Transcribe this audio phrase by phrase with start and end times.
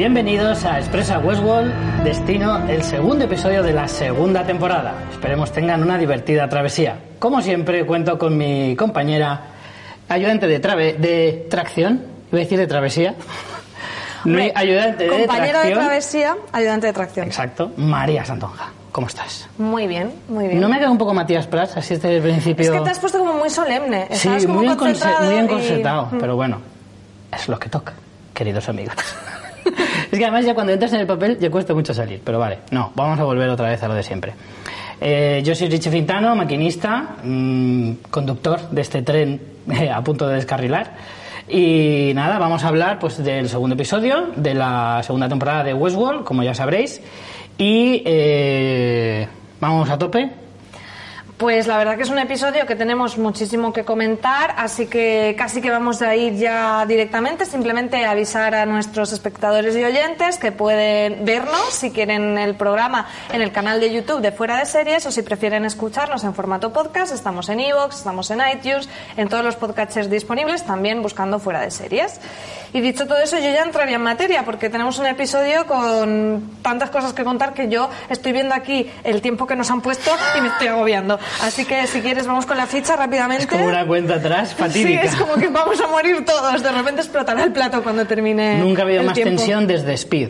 [0.00, 4.94] Bienvenidos a Expresa Westworld, destino el segundo episodio de la segunda temporada.
[5.12, 6.96] Esperemos tengan una divertida travesía.
[7.18, 9.42] Como siempre, cuento con mi compañera,
[10.08, 12.00] ayudante de, trave, de tracción,
[12.32, 13.14] iba a decir de travesía.
[14.54, 15.78] Ayudante de Compañero de tracción.
[15.80, 17.26] travesía, ayudante de tracción.
[17.26, 18.70] Exacto, María Santonja.
[18.92, 19.50] ¿Cómo estás?
[19.58, 20.60] Muy bien, muy bien.
[20.62, 22.64] ¿No me queda un poco Matías Prats así desde el principio?
[22.64, 24.08] Es que te has puesto como muy solemne.
[24.12, 26.18] Sí, como muy, concentrado muy y- encorsetado, Mm.
[26.18, 26.62] pero bueno,
[27.36, 27.92] es lo que toca,
[28.32, 28.94] queridos amigos.
[30.10, 32.58] es que además ya cuando entras en el papel ya cuesta mucho salir, pero vale,
[32.70, 34.32] no, vamos a volver otra vez a lo de siempre.
[35.00, 40.34] Eh, yo soy Richie Fintano, maquinista, mm, conductor de este tren eh, a punto de
[40.34, 40.94] descarrilar.
[41.48, 46.22] Y nada, vamos a hablar pues del segundo episodio de la segunda temporada de Westworld,
[46.24, 47.00] como ya sabréis.
[47.58, 49.26] Y eh,
[49.60, 50.39] vamos a tope.
[51.40, 55.62] Pues la verdad que es un episodio que tenemos muchísimo que comentar, así que casi
[55.62, 57.46] que vamos a ir ya directamente.
[57.46, 63.40] Simplemente avisar a nuestros espectadores y oyentes que pueden vernos si quieren el programa en
[63.40, 67.14] el canal de YouTube de Fuera de Series o si prefieren escucharnos en formato podcast.
[67.14, 71.70] Estamos en iVoox, estamos en iTunes, en todos los podcasters disponibles, también buscando Fuera de
[71.70, 72.20] Series.
[72.74, 76.90] Y dicho todo eso, yo ya entraría en materia porque tenemos un episodio con tantas
[76.90, 80.42] cosas que contar que yo estoy viendo aquí el tiempo que nos han puesto y
[80.42, 81.18] me estoy agobiando.
[81.42, 83.44] Así que si quieres vamos con la ficha rápidamente.
[83.44, 85.02] Es como una cuenta atrás Sí, fatídica.
[85.02, 86.62] es como que vamos a morir todos.
[86.62, 88.58] De repente explotará el plato cuando termine.
[88.58, 89.36] Nunca ha habido más tiempo.
[89.36, 90.28] tensión desde Speed,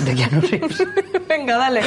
[0.00, 0.82] de Keanu Reeves.
[1.28, 1.80] Venga, dale.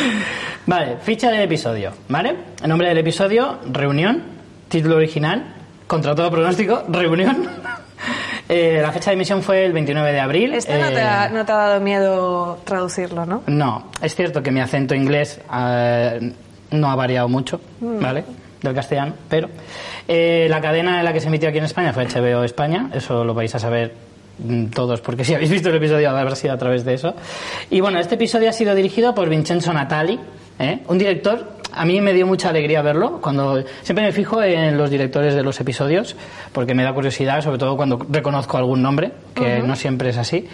[0.66, 2.36] Vale, ficha del episodio, ¿vale?
[2.62, 4.24] El nombre del episodio, Reunión.
[4.70, 5.44] Título original,
[5.88, 7.48] contra todo pronóstico, Reunión.
[8.50, 10.54] Eh, la fecha de emisión fue el 29 de abril.
[10.54, 13.42] Este no, te Eh, ha, no te ha dado miedo traducirlo, ¿no?
[13.48, 16.34] No, es cierto que mi acento inglés eh,
[16.72, 18.02] no ha variado mucho, Mm.
[18.02, 18.26] ¿vale?
[18.64, 19.50] Del castellano, pero
[20.08, 23.26] eh, la cadena en la que se emitió aquí en España fue HBO España, eso
[23.26, 23.94] lo vais a saber
[24.40, 27.14] mm, todos, porque si habéis visto el episodio habrá sido a través de eso.
[27.70, 30.18] Y bueno, este episodio ha sido dirigido por Vincenzo Natali,
[30.60, 30.80] ¿eh?
[30.88, 34.90] un director, a mí me dio mucha alegría verlo, cuando siempre me fijo en los
[34.90, 36.16] directores de los episodios,
[36.52, 40.48] porque me da curiosidad, sobre todo cuando reconozco algún nombre, que no siempre es así.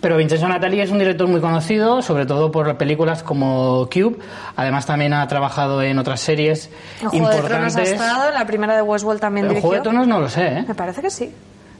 [0.00, 4.16] Pero Vincenzo Natali es un director muy conocido, sobre todo por películas como Cube.
[4.54, 6.70] Además, también ha trabajado en otras series
[7.02, 7.92] En Juego de Tronos ha importantes.
[7.92, 9.68] estado, la primera de Westworld también En dirigió.
[9.68, 10.64] Juego de Tronos no lo sé, ¿eh?
[10.68, 11.32] Me parece que sí.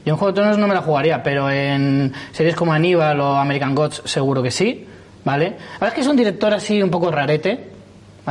[0.05, 3.35] Yo en Juego de Tronos no me la jugaría, pero en series como Aníbal o
[3.37, 4.85] American Gods seguro que sí,
[5.23, 5.51] ¿vale?
[5.51, 7.69] La verdad es que es un director así un poco rarete.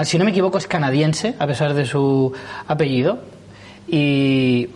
[0.05, 2.33] Si no me equivoco es canadiense, a pesar de su
[2.67, 3.21] apellido.
[3.87, 4.69] Y...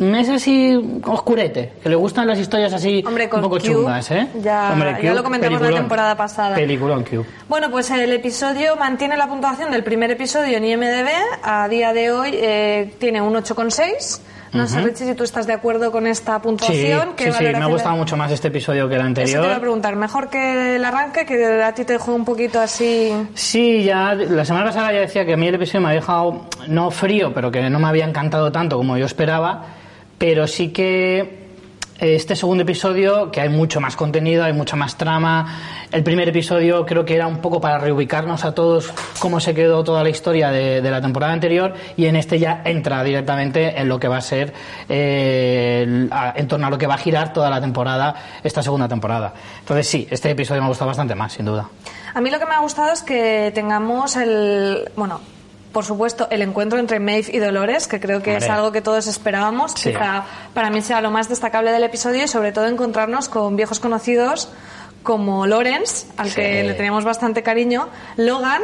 [0.00, 4.26] Es así oscurete, que le gustan las historias así Hombre, con un poco chungas, ¿eh?
[4.42, 6.56] ya- Hombre, ya lo comentamos la temporada pasada.
[6.56, 7.24] Peliculón Cube.
[7.48, 11.08] Bueno, pues el episodio mantiene la puntuación del primer episodio en IMDB.
[11.44, 14.20] A día de hoy eh, tiene un 8,6.
[14.52, 17.14] No sé, Richie, si tú estás de acuerdo con esta Sí, puntuación.
[17.16, 19.44] ¿Qué sí, sí, me ha gustado mucho más este episodio que el Eso te anterior.
[19.46, 19.96] voy a preguntar.
[19.96, 23.10] ¿Mejor que el arranque, que a ti te dejó un poquito así...?
[23.34, 26.42] Sí, ya la semana pasada ya decía que a mí el episodio me ha dejado
[26.68, 29.64] no frío, pero que no me había encantado tanto como yo esperaba,
[30.18, 31.44] pero sí que
[31.98, 35.86] este segundo episodio, que hay mucho más contenido, hay mucha más trama.
[35.92, 39.84] El primer episodio creo que era un poco para reubicarnos a todos cómo se quedó
[39.84, 43.98] toda la historia de, la temporada anterior y en este ya entra directamente en lo
[43.98, 44.52] que va a ser,
[44.88, 49.32] eh, en torno a lo que va a girar toda la temporada, esta segunda temporada.
[49.60, 51.68] Entonces sí, este episodio me ha gustado bastante más, sin duda.
[52.12, 54.90] A mí lo que me ha gustado es que tengamos el...
[54.96, 55.20] Bueno,
[55.74, 59.06] por supuesto, el encuentro entre Maeve y Dolores, que creo que es algo que todos
[59.08, 59.72] esperábamos.
[59.72, 59.90] Sí.
[59.90, 60.24] Quizá
[60.54, 64.48] para mí sea lo más destacable del episodio y sobre todo encontrarnos con viejos conocidos
[65.02, 66.36] como Lawrence, al Sí.
[66.36, 68.62] que le teníamos bastante cariño, Logan,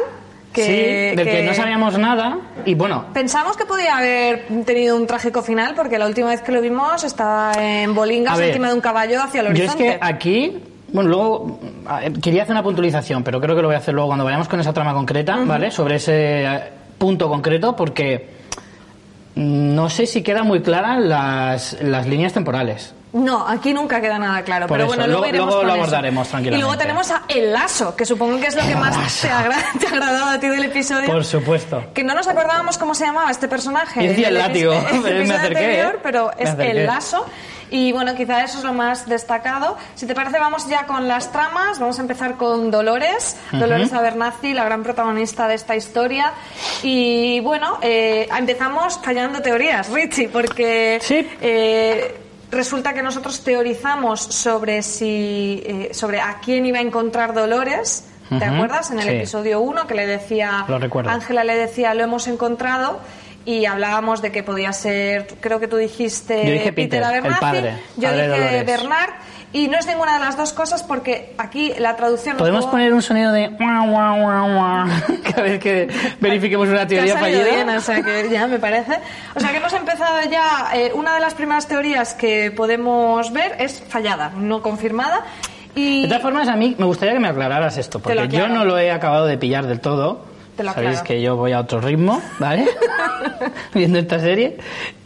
[0.53, 0.63] que...
[1.11, 1.43] sí, del que...
[1.43, 6.07] no sabíamos nada y bueno, Pensamos que podía haber tenido un trágico final porque la
[6.07, 9.47] última vez que lo vimos estaba en Bolingas ver, encima de un caballo hacia el
[9.47, 9.83] Yo es horizonte.
[9.83, 11.59] que aquí, bueno, luego
[12.23, 14.59] quería hacer una puntualización, pero creo que lo voy a hacer luego cuando vayamos con
[14.59, 15.69] esa trama concreta, ¿vale?
[15.71, 18.29] Sobre ese punto concreto, porque
[19.33, 22.93] no sé si quedan muy claras las, las líneas temporales.
[23.13, 24.67] No, aquí nunca queda nada claro.
[24.67, 25.71] Por pero eso, bueno, luego, lo eso.
[25.73, 26.63] abordaremos Y tranquilamente.
[26.65, 29.87] luego tenemos a El Lazo, que supongo que es lo que más te, agra- te
[29.87, 31.07] ha agradado a ti del episodio.
[31.07, 31.83] Por supuesto.
[31.93, 34.03] Que no nos acordábamos cómo se llamaba este personaje.
[34.03, 34.73] Yo decía el látigo,
[35.03, 35.99] me acerqué, anterior, ¿eh?
[36.03, 36.59] pero Me es.
[36.59, 37.25] El Lazo.
[37.71, 39.77] Y bueno, quizá eso es lo más destacado.
[39.95, 41.79] Si te parece, vamos ya con las tramas.
[41.79, 43.37] Vamos a empezar con Dolores.
[43.53, 46.33] Dolores Abernathy, la gran protagonista de esta historia.
[46.83, 51.25] Y bueno, eh, empezamos fallando teorías, Richie, porque Sí.
[51.41, 52.17] eh,
[52.51, 58.05] resulta que nosotros teorizamos sobre si eh, sobre a quién iba a encontrar Dolores.
[58.37, 58.89] ¿Te acuerdas?
[58.91, 59.09] En el sí.
[59.09, 61.09] episodio 1 que le decía Lo recuerdo.
[61.09, 62.99] Ángela le decía lo hemos encontrado
[63.45, 67.39] y hablábamos de que podía ser, creo que tú dijiste Yo dije Peter, el Abernathy,
[67.39, 68.65] padre, yo padre de dije Dolores.
[68.65, 69.09] Bernard
[69.53, 72.37] y no es ninguna de las dos cosas porque aquí la traducción...
[72.37, 75.89] Podemos pudo- poner un sonido de cada vez que
[76.19, 77.43] verifiquemos una teoría fallida.
[77.43, 78.97] bien, o sea que ya me parece.
[79.35, 80.69] O sea que hemos empezado ya.
[80.73, 85.25] eh, una de las primeras teorías que podemos ver es fallada, no confirmada.
[85.75, 88.65] Y De todas formas, a mí me gustaría que me aclararas esto, porque yo no
[88.65, 90.30] lo he acabado de pillar del todo.
[90.55, 92.65] Te lo Sabéis que yo voy a otro ritmo, ¿vale?
[93.73, 94.57] Viendo esta serie.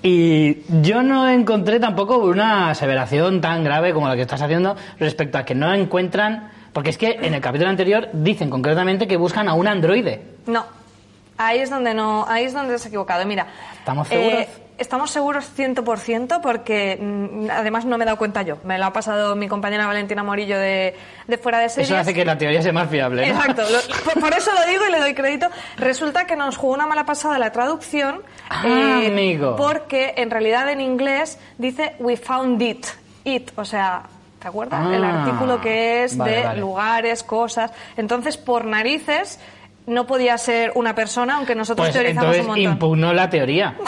[0.01, 5.37] Y yo no encontré tampoco una aseveración tan grave como la que estás haciendo respecto
[5.37, 6.49] a que no encuentran.
[6.73, 10.21] Porque es que en el capítulo anterior dicen concretamente que buscan a un androide.
[10.47, 10.65] no,
[11.37, 13.25] ahí es donde no, ahí es donde se ha equivocado.
[13.25, 13.47] Mira,
[13.79, 14.39] ¿Estamos seguros?
[14.41, 18.57] eh, estamos seguros 100% porque mm, además no me he dado cuenta yo.
[18.63, 20.95] Me lo ha pasado mi compañera Valentina Morillo de,
[21.27, 21.89] de fuera de series.
[21.89, 23.25] Eso hace que la teoría sea más fiable.
[23.27, 23.33] ¿no?
[23.39, 25.47] Exacto, lo- por, por eso lo digo y le doy crédito.
[25.77, 28.21] Resulta que nos jugó una mala pasada la traducción.
[28.49, 29.55] Ah, amigo.
[29.55, 32.85] Porque en realidad en inglés dice we found it.
[33.23, 34.03] It, o sea,
[34.39, 34.81] ¿te acuerdas?
[34.85, 36.59] Ah, El artículo que es vale, de vale.
[36.59, 37.71] lugares, cosas.
[37.97, 39.39] Entonces, por narices,
[39.87, 42.71] no podía ser una persona, aunque nosotros Pues teorizamos entonces un montón.
[42.73, 43.75] impugnó la teoría.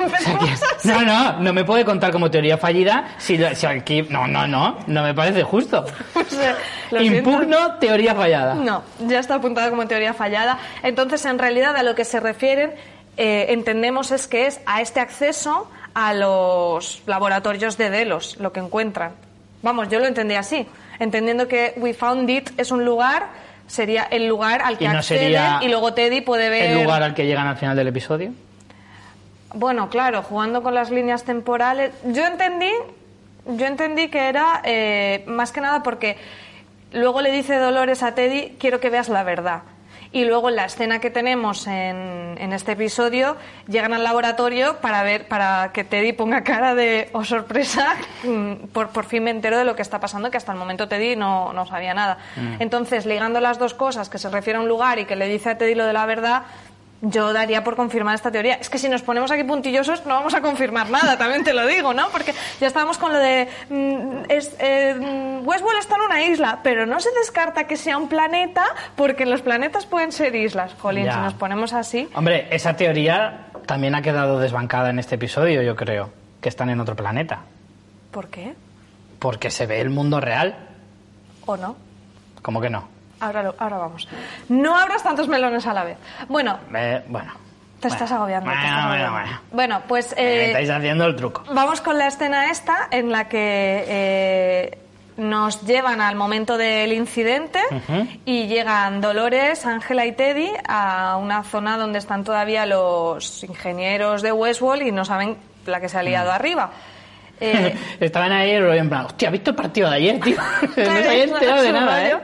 [0.84, 4.02] No, no, no me puede contar como teoría fallida si, si aquí...
[4.08, 5.84] No, no, no, no me parece justo.
[6.90, 7.30] Lo siento.
[7.30, 8.54] Impugno teoría fallada.
[8.54, 10.58] No, ya está apuntada como teoría fallada.
[10.82, 12.72] Entonces, en realidad, a lo que se refieren,
[13.16, 18.60] eh, entendemos es que es a este acceso a los laboratorios de Delos, lo que
[18.60, 19.12] encuentran.
[19.62, 20.66] Vamos, yo lo entendí así,
[20.98, 23.28] entendiendo que We Found It es un lugar,
[23.66, 26.70] sería el lugar al que ¿Y no acceden y luego Teddy puede ver...
[26.70, 28.32] El lugar al que llegan al final del episodio.
[29.54, 31.92] Bueno, claro, jugando con las líneas temporales.
[32.04, 32.70] Yo entendí,
[33.46, 36.16] yo entendí que era eh, más que nada porque
[36.92, 39.62] luego le dice Dolores a Teddy, quiero que veas la verdad.
[40.12, 43.36] Y luego en la escena que tenemos en, en este episodio,
[43.68, 47.94] llegan al laboratorio para ver, para que Teddy ponga cara de, oh sorpresa,
[48.24, 50.88] mm, por, por fin me entero de lo que está pasando, que hasta el momento
[50.88, 52.18] Teddy no, no sabía nada.
[52.58, 55.50] Entonces, ligando las dos cosas, que se refiere a un lugar y que le dice
[55.50, 56.42] a Teddy lo de la verdad,
[57.02, 58.54] yo daría por confirmar esta teoría.
[58.56, 61.66] Es que si nos ponemos aquí puntillosos no vamos a confirmar nada, también te lo
[61.66, 62.08] digo, ¿no?
[62.10, 63.48] Porque ya estábamos con lo de...
[63.70, 67.96] mm, es, eh, mm, Westworld está en una isla, pero no se descarta que sea
[67.96, 68.64] un planeta
[68.96, 70.74] porque los planetas pueden ser islas.
[70.78, 71.14] Jolín, Ya.
[71.14, 72.08] si nos ponemos así...
[72.14, 76.10] Hombre, esa teoría también ha quedado desbancada en este episodio, yo creo.
[76.40, 77.40] Que están en otro planeta.
[78.10, 78.54] ¿Por qué?
[79.18, 80.56] Porque se ve el mundo real.
[81.46, 81.76] ¿O no?
[82.42, 82.88] ¿Cómo que no?
[83.20, 84.08] Ahora, lo- ahora vamos.
[84.48, 85.98] No abras tantos melones a la vez.
[86.28, 87.32] Bueno, Eh, bueno.
[87.80, 88.50] te estás agobiando.
[88.50, 89.30] te Bueno, estás bueno, agobiando.
[89.30, 89.40] bueno.
[89.52, 90.14] Bueno, pues...
[90.16, 91.44] Me eh, estáis haciendo el truco.
[91.52, 94.78] Vamos con la escena esta en la que eh,
[95.16, 97.60] nos llevan al momento del incidente
[98.24, 104.32] y llegan Dolores, Ángela y Teddy a una zona donde están todavía los ingenieros de
[104.32, 105.36] Westworld y no saben
[105.66, 106.06] la que se ha Mm.
[106.06, 106.70] liado arriba.
[107.40, 110.36] Eh, Estaban ahí en plan, hostia, ¿has visto el partido de ayer, tío?
[110.62, 112.16] no Claro, enterado de nada, ¿eh?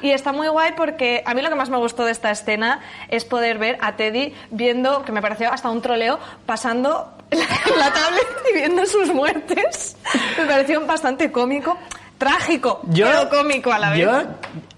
[0.00, 2.80] Y está muy guay porque a mí lo que más me gustó de esta escena
[3.08, 7.38] es poder ver a Teddy viendo, que me pareció hasta un troleo, pasando la,
[7.78, 9.96] la tablet y viendo sus muertes.
[10.38, 11.78] Me pareció bastante cómico.
[12.22, 13.98] Trágico, pero cómico a la vez.
[13.98, 14.12] Yo,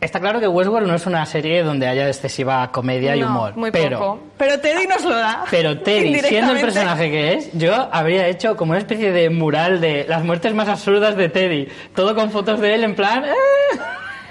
[0.00, 3.56] está claro que Westworld no es una serie donde haya excesiva comedia y No, humor.
[3.56, 4.20] muy pero, poco.
[4.38, 5.44] Pero Teddy nos lo da.
[5.50, 9.80] Pero Teddy, siendo el personaje que es, yo habría hecho como una especie de mural
[9.82, 11.68] de las muertes más absurdas de Teddy.
[11.94, 13.24] Todo con fotos de él en plan...
[13.26, 13.28] "Eh".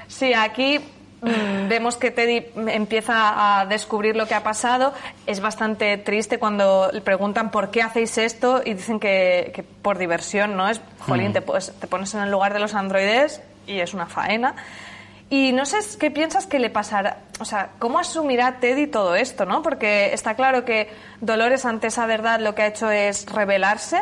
[0.08, 0.80] Sí, aquí
[1.70, 4.94] vemos que Teddy empieza a descubrir lo que ha pasado.
[5.26, 9.98] Es bastante triste cuando le preguntan por qué hacéis esto y dicen que, que por
[9.98, 10.70] diversión, ¿no?
[10.70, 14.06] Es, jolín, te, pues- te pones en el lugar de los androides y es una
[14.08, 14.56] faena.
[15.30, 19.46] Y no sé qué piensas que le pasará, o sea, cómo asumirá Teddy todo esto,
[19.46, 19.64] ¿no?
[19.64, 24.00] Porque está claro que Dolores ante esa verdad lo que ha hecho es rebelarse,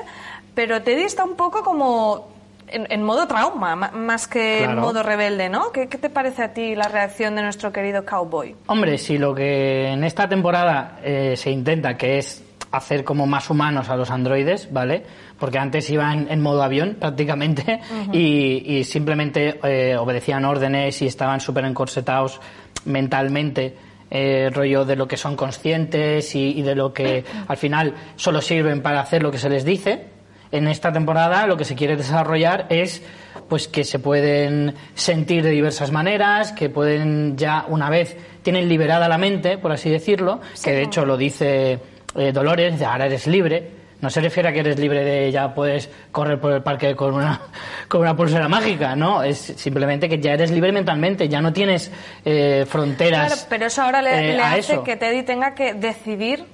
[0.55, 2.27] pero Teddy está un poco como
[2.71, 5.71] en, en modo trauma, ma- más que en modo rebelde, ¿no?
[5.71, 8.55] ¿Qué, qué te parece a ti la reacción de nuestro querido cowboy?
[8.67, 13.49] Hombre, si lo que en esta temporada eh, se intenta, que es hacer como más
[13.49, 15.03] humanos a los androides, ¿vale?
[15.37, 17.81] Porque antes iban en modo avión prácticamente
[18.13, 22.39] y, y simplemente eh, obedecían órdenes y estaban súper encorsetados
[22.85, 23.75] mentalmente,
[24.09, 28.41] eh, rollo de lo que son conscientes y, y de lo que al final solo
[28.41, 30.05] sirven para hacer lo que se les dice.
[30.51, 33.01] En esta temporada lo que se quiere desarrollar es
[33.47, 39.07] pues que se pueden sentir de diversas maneras, que pueden ya una vez tienen liberada
[39.07, 41.79] la mente, por así decirlo, que de hecho lo dice
[42.15, 43.81] eh, Dolores, de ahora eres libre.
[44.01, 47.13] No se refiere a que eres libre de ya puedes correr por el parque con
[47.13, 47.39] una,
[47.87, 49.21] con una pulsera mágica, ¿no?
[49.21, 51.91] Es simplemente que ya eres libre mentalmente, ya no tienes
[52.25, 53.27] eh, fronteras.
[53.27, 54.83] Claro, pero eso ahora le, eh, le hace eso.
[54.83, 56.45] que Teddy tenga que decidir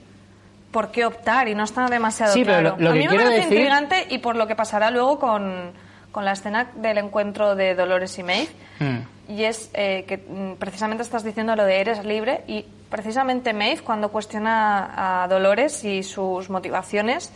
[0.71, 2.75] por qué optar y no está demasiado Sí, pero claro.
[2.77, 4.91] lo- lo a que mí me quiero parece decir- intrigante y por lo que pasará
[4.91, 5.71] luego con,
[6.11, 8.49] con la escena del encuentro de Dolores y Maeve.
[8.79, 8.97] Mm.
[9.29, 13.81] Y es eh, que mm, precisamente estás diciendo lo de eres libre y precisamente Maeve
[13.81, 17.31] cuando cuestiona a Dolores y sus motivaciones,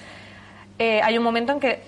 [0.79, 1.81] eh, hay un momento en que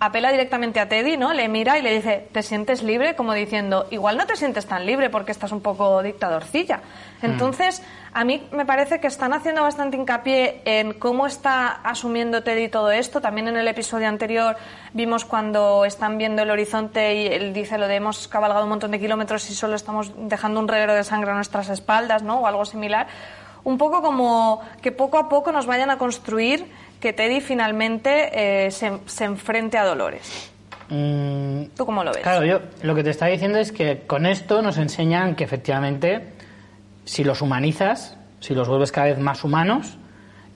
[0.00, 1.32] apela directamente a Teddy, ¿no?
[1.32, 3.14] Le mira y le dice, ¿te sientes libre?
[3.14, 6.80] Como diciendo, igual no te sientes tan libre porque estás un poco dictadorcilla.
[7.22, 7.82] Entonces,
[8.14, 12.90] a mí me parece que están haciendo bastante hincapié en cómo está asumiendo Teddy todo
[12.90, 13.22] esto.
[13.22, 14.56] También en el episodio anterior
[14.92, 18.90] vimos cuando están viendo el horizonte y él dice lo de hemos cabalgado un montón
[18.90, 22.40] de kilómetros y solo estamos dejando un reguero de sangre a nuestras espaldas, ¿no?
[22.40, 23.06] O algo similar.
[23.64, 26.66] Un poco como que poco a poco nos vayan a construir
[27.00, 30.50] que Teddy finalmente eh, se, se enfrente a Dolores.
[30.90, 32.22] Mm, ¿Tú cómo lo ves?
[32.22, 36.41] Claro, yo lo que te está diciendo es que con esto nos enseñan que efectivamente
[37.04, 39.98] si los humanizas, si los vuelves cada vez más humanos,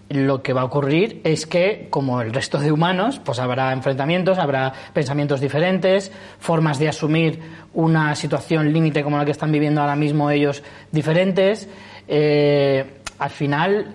[0.08, 4.38] lo que va a ocurrir es que, como el resto de humanos, pues habrá enfrentamientos,
[4.38, 7.40] habrá pensamientos diferentes, formas de asumir
[7.74, 10.62] una situación límite como la que están viviendo ahora mismo ellos
[10.92, 11.68] diferentes.
[12.06, 12.84] Eh,
[13.18, 13.94] al final,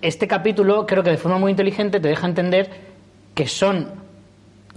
[0.00, 2.70] este capítulo creo que de forma muy inteligente te deja entender
[3.34, 3.90] que son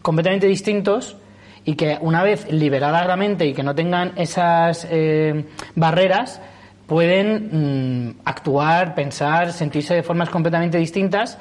[0.02, 1.16] completamente distintos
[1.64, 6.42] y que una vez liberada la mente y que no tengan esas eh, barreras,
[6.90, 11.38] pueden mm, actuar, pensar, sentirse de formas completamente distintas.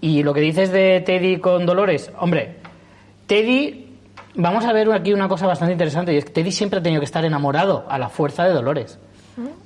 [0.00, 2.56] Y lo que dices de Teddy con Dolores, hombre,
[3.26, 3.86] Teddy,
[4.34, 7.00] vamos a ver aquí una cosa bastante interesante, y es que Teddy siempre ha tenido
[7.00, 8.98] que estar enamorado a la fuerza de Dolores.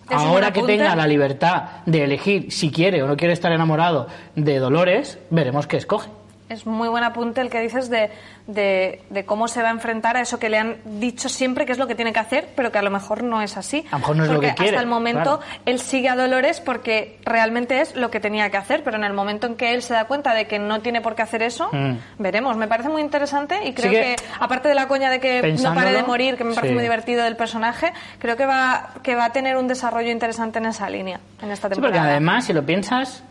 [0.08, 4.58] Ahora que tenga la libertad de elegir si quiere o no quiere estar enamorado de
[4.58, 6.10] Dolores, veremos qué escoge.
[6.50, 8.10] Es muy buen apunte el que dices de,
[8.46, 11.72] de, de cómo se va a enfrentar a eso que le han dicho siempre que
[11.72, 13.86] es lo que tiene que hacer, pero que a lo mejor no es así.
[13.90, 15.60] A lo mejor no es lo que quiere, Hasta el momento claro.
[15.64, 19.12] él sigue a Dolores porque realmente es lo que tenía que hacer, pero en el
[19.12, 21.68] momento en que él se da cuenta de que no tiene por qué hacer eso,
[21.72, 21.98] Mm.
[22.18, 22.56] veremos.
[22.56, 25.72] Me parece muy interesante y creo que, que, aparte de la coña de que no
[25.74, 26.74] pare de morir, que me parece sí.
[26.74, 30.66] muy divertido del personaje, creo que va, que va a tener un desarrollo interesante en
[30.66, 32.00] esa línea, en esta Sí, temporada.
[32.00, 33.22] porque además, si lo piensas,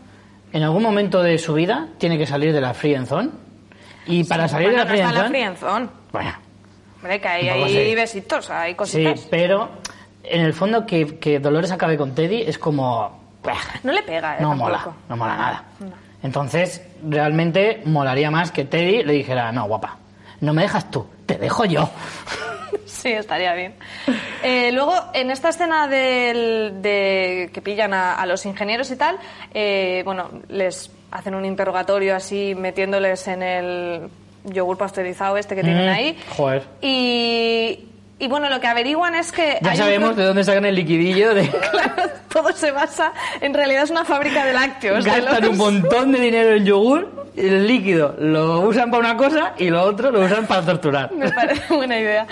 [0.52, 3.30] en algún momento de su vida tiene que salir de la free and zone.
[4.06, 5.46] Y para salir de la no free and en la zone.
[5.46, 5.88] free zone.
[6.12, 6.32] Bueno,
[6.96, 7.94] Hombre, que hay, hay sí.
[7.94, 9.26] besitos, hay sí, cositas.
[9.30, 9.70] pero
[10.24, 13.18] en el fondo que, que Dolores acabe con Teddy es como.
[13.82, 14.42] No le pega, ¿eh?
[14.42, 14.70] no tampoco.
[14.70, 15.64] mola, no mola nada.
[16.22, 19.96] Entonces, realmente molaría más que Teddy le dijera: No, guapa,
[20.40, 21.88] no me dejas tú, te dejo yo.
[23.00, 23.74] Sí, estaría bien.
[24.42, 29.16] Eh, luego, en esta escena del- de que pillan a, a los ingenieros y tal,
[29.54, 34.08] eh, bueno, les hacen un interrogatorio así metiéndoles en el
[34.44, 36.18] yogur pasteurizado este que tienen Mm, ahí.
[36.36, 36.62] joder.
[36.82, 37.86] Y,
[38.18, 39.58] y bueno, lo que averiguan es que...
[39.62, 41.48] Ya un sabemos pro- de dónde sacan el liquidillo de.
[41.70, 43.12] Claro, todo se basa...
[43.40, 45.04] En realidad es una fábrica de lácteos.
[45.04, 49.16] de Gastan los- un montón de dinero en yogur, el líquido lo usan para una
[49.16, 51.10] cosa y lo otro lo usan para torturar.
[51.14, 52.26] Me parece buena idea.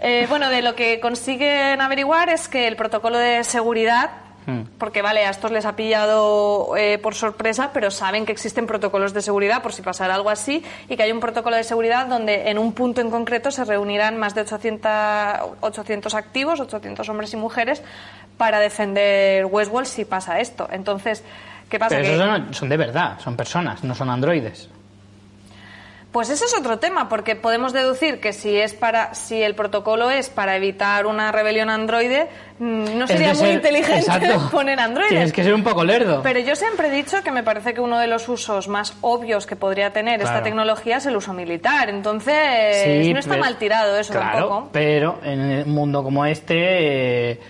[0.00, 4.10] Eh, bueno, de lo que consiguen averiguar es que el protocolo de seguridad,
[4.46, 4.64] Hmm.
[4.78, 9.14] porque vale, a estos les ha pillado eh, por sorpresa, pero saben que existen protocolos
[9.14, 12.50] de seguridad por si pasara algo así, y que hay un protocolo de seguridad donde
[12.50, 14.92] en un punto en concreto se reunirán más de 800,
[15.60, 17.82] 800 activos, 800 hombres y mujeres,
[18.36, 20.68] para defender Westworld si pasa esto.
[20.70, 21.24] Entonces,
[21.70, 21.96] ¿qué pasa?
[21.96, 24.68] Pero esos son, son de verdad, son personas, no son androides.
[26.14, 30.10] Pues ese es otro tema, porque podemos deducir que si es para, si el protocolo
[30.10, 32.28] es para evitar una rebelión androide,
[32.60, 34.48] mm, no sería muy inteligente exacto.
[34.52, 35.10] poner androides.
[35.10, 36.20] Tienes que ser un poco lerdo.
[36.22, 39.44] Pero yo siempre he dicho que me parece que uno de los usos más obvios
[39.44, 41.88] que podría tener esta tecnología es el uso militar.
[41.90, 44.68] Entonces, Sí, no está pero- mal tirado eso claro, tampoco.
[44.72, 47.40] Pero en un mundo como este eh,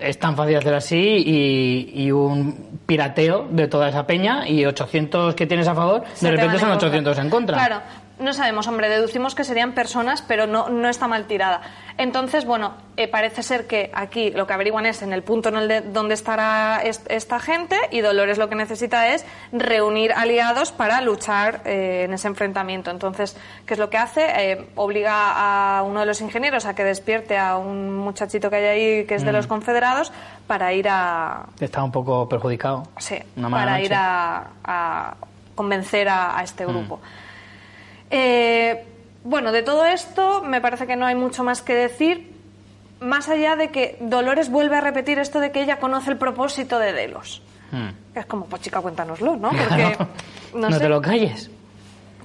[0.00, 5.34] es tan fácil hacer así y, y un pirateo de toda esa peña y 800
[5.34, 6.88] que tienes a favor, Se de te repente son en contra.
[6.88, 7.56] 800 en contra.
[7.56, 7.82] Claro,
[8.20, 11.62] no sabemos, hombre, deducimos que serían personas, pero no, no está mal tirada.
[11.98, 15.56] Entonces, bueno, eh, parece ser que aquí lo que averiguan es en el punto en
[15.56, 20.72] el de- donde estará est- esta gente y Dolores lo que necesita es reunir aliados
[20.72, 22.90] para luchar eh, en ese enfrentamiento.
[22.90, 23.36] Entonces,
[23.66, 24.24] ¿qué es lo que hace?
[24.52, 28.64] Eh, obliga a uno de los ingenieros a que despierte a un muchachito que hay
[28.64, 30.12] ahí que es de los confederados
[30.46, 32.84] para ir a, Está un poco perjudicado.
[32.98, 33.84] Sí, Una mala para noche.
[33.86, 35.14] ir a, a
[35.54, 36.70] convencer a, a este Mm.
[38.10, 38.84] Eh,
[39.24, 42.32] bueno, de todo esto me parece que no hay mucho más que decir,
[43.00, 46.78] más allá de que Dolores vuelve a repetir esto de que ella conoce el propósito
[46.78, 47.42] de Delos.
[47.70, 47.90] Hmm.
[48.14, 49.50] Es como, pues chica, cuéntanoslo, ¿no?
[49.50, 49.96] Porque,
[50.54, 51.50] no sé, te lo calles.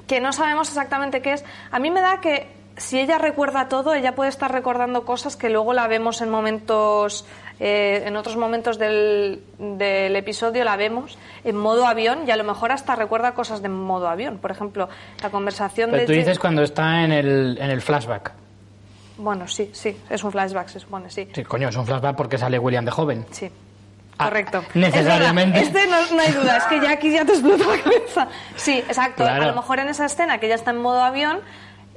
[0.07, 1.45] que no sabemos exactamente qué es.
[1.71, 5.49] A mí me da que si ella recuerda todo, ella puede estar recordando cosas que
[5.49, 7.25] luego la vemos en momentos,
[7.59, 12.43] eh, en otros momentos del, del, episodio la vemos en modo avión y a lo
[12.43, 14.39] mejor hasta recuerda cosas de modo avión.
[14.39, 14.89] Por ejemplo,
[15.21, 16.07] la conversación Pero de...
[16.07, 18.33] tú dices cuando está en el, en el flashback.
[19.17, 21.29] Bueno, sí, sí, es un flashback, se supone, sí.
[21.33, 23.25] Sí, coño, es un flashback porque sale William de joven.
[23.31, 23.49] Sí.
[24.17, 24.63] Ah, Correcto.
[24.73, 25.59] necesariamente.
[25.59, 28.27] Es este no, no, hay duda, es que ya aquí ya te explota la cabeza.
[28.55, 29.23] Sí, exacto.
[29.23, 29.43] Claro.
[29.43, 31.39] A lo mejor en esa escena que ella está en modo avión,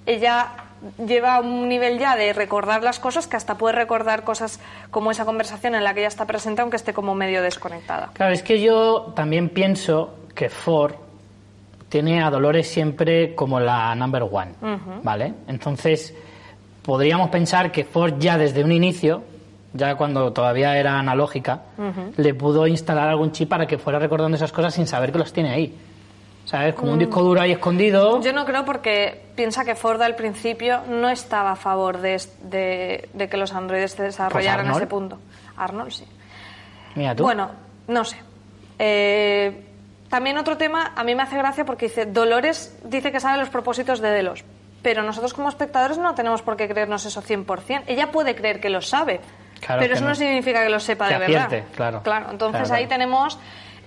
[0.07, 0.49] ella
[1.05, 5.25] lleva un nivel ya de recordar las cosas que hasta puede recordar cosas como esa
[5.25, 8.11] conversación en la que ella está presente aunque esté como medio desconectada.
[8.15, 10.95] Claro, es que yo también pienso que Ford
[11.89, 15.03] tiene a Dolores siempre como la number one, uh -huh.
[15.03, 15.35] ¿vale?
[15.47, 16.15] Entonces,
[16.83, 19.23] podríamos pensar que Ford ya desde un inicio,
[19.73, 22.13] ya cuando todavía era analógica, uh -huh.
[22.17, 25.33] le pudo instalar algún chip para que fuera recordando esas cosas sin saber que los
[25.33, 25.75] tiene ahí.
[26.49, 26.75] ¿Sabes?
[26.75, 28.23] Como un disco duro ahí escondido.
[28.23, 33.11] Yo no creo porque piensa que Ford al principio no estaba a favor de, de,
[33.13, 35.19] de que los androides se desarrollaran pues ese punto.
[35.59, 36.07] Arnold sí.
[36.95, 37.25] Mira tú.
[37.25, 37.51] Bueno,
[37.89, 38.17] no sé.
[38.79, 39.63] Eh,
[40.09, 43.51] también otro tema, a mí me hace gracia porque dice, Dolores dice que sabe los
[43.51, 44.43] propósitos de Delos,
[44.81, 47.83] pero nosotros como espectadores no tenemos por qué creernos eso 100%.
[47.89, 49.21] Ella puede creer que lo sabe,
[49.61, 50.15] claro pero eso no.
[50.15, 51.45] significa que lo sepa Que de verdad.
[51.45, 52.03] acierte, claro.
[52.03, 53.39] Claro, entonces Claro, ahí tenemos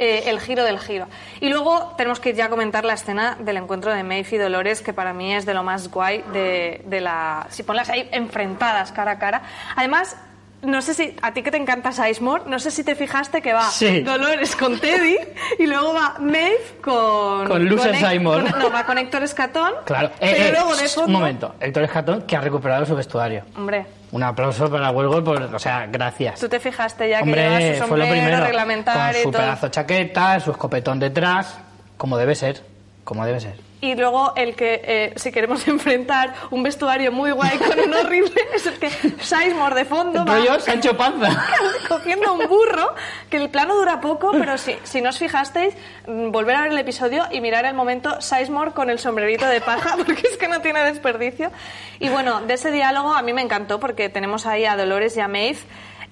[0.02, 1.08] eh, el giro del giro.
[1.42, 4.94] Y luego tenemos que ya comentar la escena del encuentro de Maeve y Dolores, que
[4.94, 7.46] para mí es de lo más guay de, de la...
[7.52, 9.44] Si ponlas ahí enfrentadas cara a cara.
[9.76, 10.18] Además...
[10.64, 13.52] No sé si a ti que te encanta Sizemore, no sé si te fijaste que
[13.52, 14.02] va Sí.
[14.02, 15.18] Dolores con Teddy
[15.58, 18.50] y luego va Maeve con Con Hec- Sizemore.
[18.60, 19.72] no, va con Héctor Escatón.
[19.86, 20.10] Claro.
[20.20, 21.56] Eh, pero eh, luego de shh, fondo, Un momento.
[21.60, 23.44] Héctor Escatón, que ha recuperado su vestuario.
[23.58, 26.40] Hombre, Un aplauso para Huelgo, por, o sea, gracias.
[26.40, 28.44] tú te fijaste ya que su fue lo primero.
[28.44, 29.42] reglamentario Con su y todo.
[29.42, 31.58] pedazo de chaqueta, su escopetón detrás,
[31.98, 32.62] como debe ser.
[33.04, 33.56] Como debe ser.
[33.82, 38.40] Y luego el que, eh, si queremos enfrentar un vestuario muy guay con un horrible,
[38.54, 41.30] es el que Sizemore de fondo va Rollo Sancho Panza.
[41.88, 42.94] cogiendo un burro,
[43.30, 45.74] que el plano dura poco, pero si, si no os fijasteis,
[46.08, 49.62] mm, volver a ver el episodio y mirar el momento Sizemore con el sombrerito de
[49.62, 51.52] paja, porque es que no tiene desperdicio.
[52.00, 55.22] Y bueno, de ese diálogo a mí me encantó, porque tenemos ahí a Dolores y
[55.22, 55.58] a Maeve,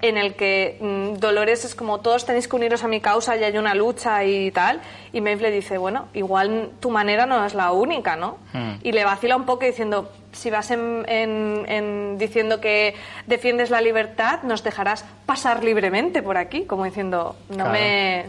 [0.01, 3.43] en el que mm, Dolores es como todos tenéis que uniros a mi causa y
[3.43, 4.79] hay una lucha y tal,
[5.12, 8.38] y Maeve le dice, bueno, igual tu manera no es la única, ¿no?
[8.53, 8.75] Hmm.
[8.81, 12.95] Y le vacila un poco diciendo, si vas en, en- en diciendo que
[13.27, 17.71] defiendes la libertad, nos dejarás pasar libremente por aquí, como diciendo, no Claro.
[17.71, 18.25] me...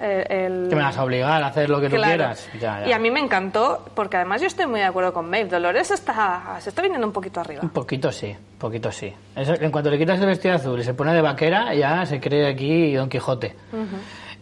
[0.00, 2.48] eh, el- Que me vas a obligar a hacer lo que tú quieras.
[2.60, 2.88] Ya, ya.
[2.88, 5.48] Y a mí me encantó, porque además yo estoy muy de acuerdo con Maeve.
[5.50, 7.60] Dolores está, se está viniendo un poquito arriba.
[7.62, 9.12] Un poquito sí, un poquito sí.
[9.36, 12.20] Eso, en cuanto le quitas el vestido azul y se pone de vaquera, ya se
[12.20, 13.54] cree aquí Don Quijote.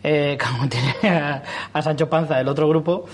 [0.03, 3.05] Eh, como tiene a, a Sancho Panza del otro grupo.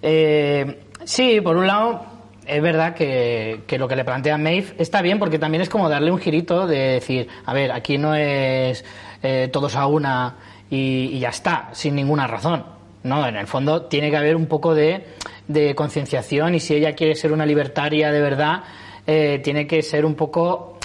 [0.00, 2.04] Eh, sí, por un lado,
[2.46, 5.88] es verdad que, que lo que le plantea Maeve está bien porque también es como
[5.88, 8.84] darle un girito de decir, a ver, aquí no es
[9.22, 10.34] eh, todos a una
[10.72, 12.64] y, y ya está, sin ninguna razón.
[13.04, 15.04] No, en el fondo tiene que haber un poco de,
[15.46, 18.62] de concienciación y si ella quiere ser una libertaria de verdad,
[19.06, 20.78] eh, tiene que ser un poco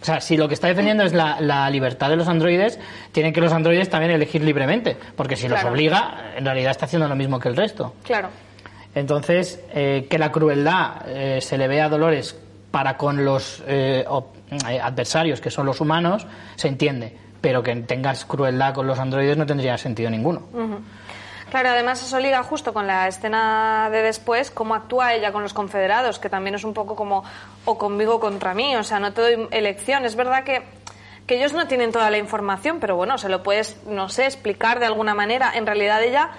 [0.00, 2.78] o sea, si lo que está defendiendo es la, la libertad de los androides,
[3.10, 7.08] tienen que los androides también elegir libremente, porque si los obliga, en realidad está haciendo
[7.08, 7.94] lo mismo que el resto.
[8.02, 8.28] Claro.
[8.94, 12.38] Entonces, eh, que la crueldad eh, se le vea a Dolores
[12.70, 14.04] para con los eh,
[14.68, 17.16] eh, adversarios, que son los humanos, se entiende.
[17.44, 20.42] Pero que tengas crueldad con los androides no tendría sentido ninguno.
[21.50, 25.52] Claro, además eso liga justo con la escena de después, cómo actúa ella con los
[25.52, 27.22] confederados, que también es un poco como
[27.66, 30.06] o conmigo contra mí, o sea, no te doy elección.
[30.06, 30.62] Es verdad que,
[31.26, 34.80] que ellos no tienen toda la información, pero bueno, se lo puedes, no sé, explicar
[34.80, 35.52] de alguna manera.
[35.54, 36.30] En realidad ella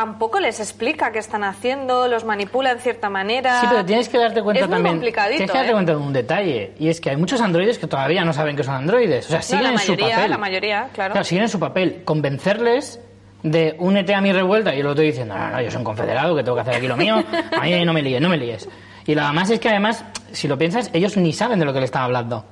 [0.00, 3.60] tampoco les explica qué están haciendo, los manipula en cierta manera.
[3.60, 4.98] Sí, pero tienes que darte cuenta es muy también.
[4.98, 5.72] tienes que darte ¿eh?
[5.72, 6.72] cuenta de un detalle.
[6.78, 9.26] Y es que hay muchos androides que todavía no saben que son androides.
[9.26, 10.30] O sea, No, siguen la en su papel.
[10.30, 11.12] la mayoría, claro.
[11.12, 12.02] Claro, siguen en su papel.
[12.06, 12.98] Convencerles
[13.42, 16.34] de únete a mi revuelta y el otro diciendo, no, no, yo soy un confederado,
[16.34, 17.22] que tengo que hacer aquí lo mío.
[17.52, 18.70] A mí no me líes, no me líes.
[19.04, 21.80] Y lo más es que además, si lo piensas, ellos ni saben de lo que
[21.80, 22.46] le están hablando.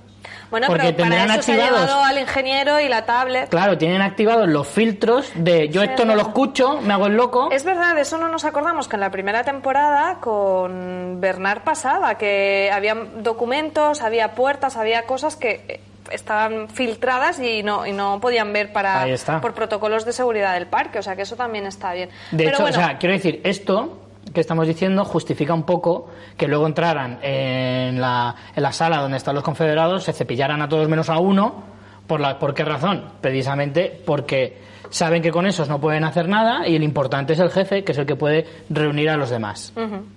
[0.50, 3.48] Bueno, Porque pero para eso se ha activados- llevado al ingeniero y la tablet.
[3.50, 7.16] Claro, tienen activados los filtros de yo esto es no lo escucho, me hago el
[7.16, 7.50] loco.
[7.52, 12.16] Es verdad, de eso no nos acordamos que en la primera temporada con Bernard pasaba,
[12.16, 15.80] que había documentos, había puertas, había cosas que eh,
[16.10, 19.04] estaban filtradas y no, y no podían ver para
[19.42, 22.08] por protocolos de seguridad del parque, o sea que eso también está bien.
[22.30, 26.08] De Pero hecho, bueno, o sea, quiero decir, esto que estamos diciendo justifica un poco
[26.36, 30.68] que luego entraran en la, en la sala donde están los confederados, se cepillaran a
[30.68, 31.76] todos menos a uno.
[32.06, 33.04] ¿Por, la, ¿Por qué razón?
[33.20, 37.50] Precisamente porque saben que con esos no pueden hacer nada y el importante es el
[37.50, 39.74] jefe, que es el que puede reunir a los demás.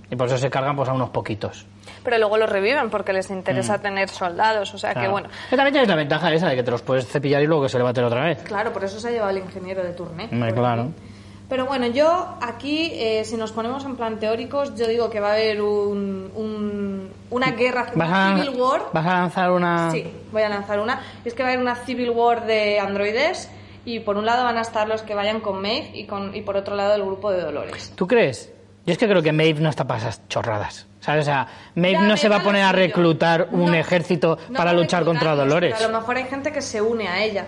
[0.10, 1.65] Y por eso se cargan pues, a unos poquitos.
[2.04, 4.74] pero luego los reviven porque les interesa tener soldados.
[4.74, 5.02] O sea que Mm.
[5.02, 5.12] Claro.
[5.12, 5.30] bueno.
[5.50, 7.69] Pero también tienes la ventaja esa de que te los puedes cepillar y luego que
[7.69, 8.41] se levanten otra vez.
[8.43, 10.30] Claro, por eso se ha llevado el ingeniero de turné.
[10.30, 10.84] Claro.
[10.84, 10.91] aquí.
[11.52, 15.32] Pero bueno, yo aquí, eh, si nos ponemos en plan teóricos, yo digo que va
[15.32, 18.84] a haber un, un- una guerra, ¿Vas una a, civil war.
[18.94, 19.92] ¿Vas a lanzar una...?
[19.92, 21.02] Sí, voy a lanzar una.
[21.26, 23.50] Es que va a haber una civil war de androides
[23.84, 26.40] y por un lado van a estar los que vayan con Maeve y, con, y
[26.42, 27.92] por otro lado el grupo de Dolores.
[27.98, 28.50] ¿Tú crees?
[28.86, 30.88] Yo es que creo que Maeve no está para esas chorradas.
[31.02, 31.24] ¿Sabes?
[31.24, 34.56] O sea, Maeve Ya, no se va a poner a reclutar un No, ejército no
[34.58, 35.74] para luchar contra Dolores.
[35.84, 37.46] A lo mejor hay gente que se une a ella.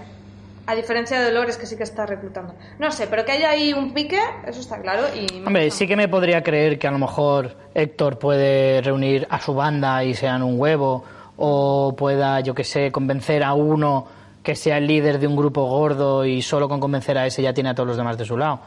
[0.66, 2.56] A diferencia de Dolores, que sí que está reclutando.
[2.80, 5.04] No sé, pero que haya ahí un pique, eso está claro.
[5.14, 9.42] Y Hombre, sí que me podría creer que a lo mejor Héctor puede reunir a
[9.42, 11.04] su banda y sean un huevo,
[11.36, 14.08] o pueda, yo que sé, convencer a uno
[14.44, 17.54] que sea el líder de un grupo gordo y solo con convencer a ese ya
[17.54, 18.60] tiene a todos los demás de su lado.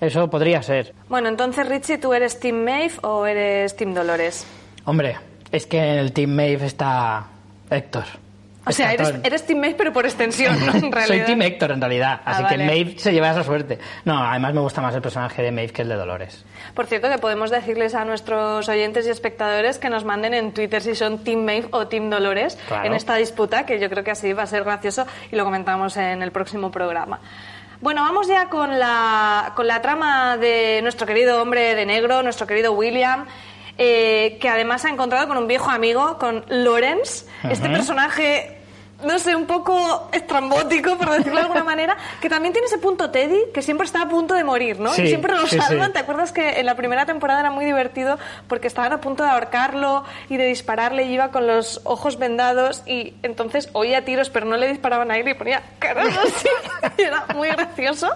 [0.00, 0.94] Eso podría ser.
[1.08, 4.46] Bueno, entonces Richie, ¿tú eres Team Maeve o eres Team Dolores?
[4.84, 5.16] Hombre,
[5.50, 7.26] es que en el Team Maeve está
[7.70, 8.04] Héctor.
[8.66, 10.72] O sea, eres, eres Team Maeve pero por extensión, ¿no?
[10.74, 11.06] En realidad.
[11.06, 12.56] Soy Team Héctor en realidad, Ah, así vale.
[12.56, 13.78] que Maeve se lleva esa suerte.
[14.04, 16.44] No, además me gusta más el personaje de Maeve que el de Dolores.
[16.74, 20.82] Por cierto, que podemos decirles a nuestros oyentes y espectadores que nos manden en Twitter
[20.82, 22.86] si son Team Maeve o Team Dolores Claro.
[22.86, 25.96] en esta disputa, que yo creo que así va a ser gracioso y lo comentamos
[25.96, 27.20] en el próximo programa.
[27.80, 32.46] Bueno, vamos ya con la, con la trama de nuestro querido hombre de negro, nuestro
[32.46, 33.26] querido William,
[33.78, 37.76] eh, que además se ha encontrado con un viejo amigo, con Lawrence, este Ujú.
[37.76, 38.64] personaje
[39.04, 43.10] no sé, un poco estrambótico, por decirlo de alguna manera, que también tiene ese punto
[43.10, 44.92] Teddy, que siempre está a punto de morir, ¿no?
[44.92, 45.88] Sí, y siempre lo sí, salvan.
[45.88, 45.92] sí.
[45.92, 49.30] ¿Te acuerdas que en la primera temporada era muy divertido porque estaban a punto de
[49.30, 54.46] ahorcarlo y de dispararle y iba con los ojos vendados y entonces oía tiros pero
[54.46, 56.48] no le disparaban a él y ponía caras así?
[56.98, 58.10] y era muy gracioso.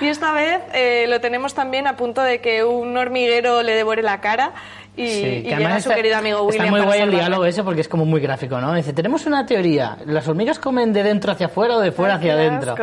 [0.00, 4.02] Y esta vez eh, lo tenemos también a punto de que un hormiguero le devore
[4.02, 4.52] la cara
[4.94, 7.44] y, Sí, y que llega su está- querido amigo William Está muy guay el diálogo
[7.46, 8.74] ese porque es como muy gráfico, ¿no?
[8.74, 12.18] Dice, tenemos una teoría, ¿las hormigas comen de dentro hacia afuera o de fuera Ay,
[12.18, 12.74] hacia adentro?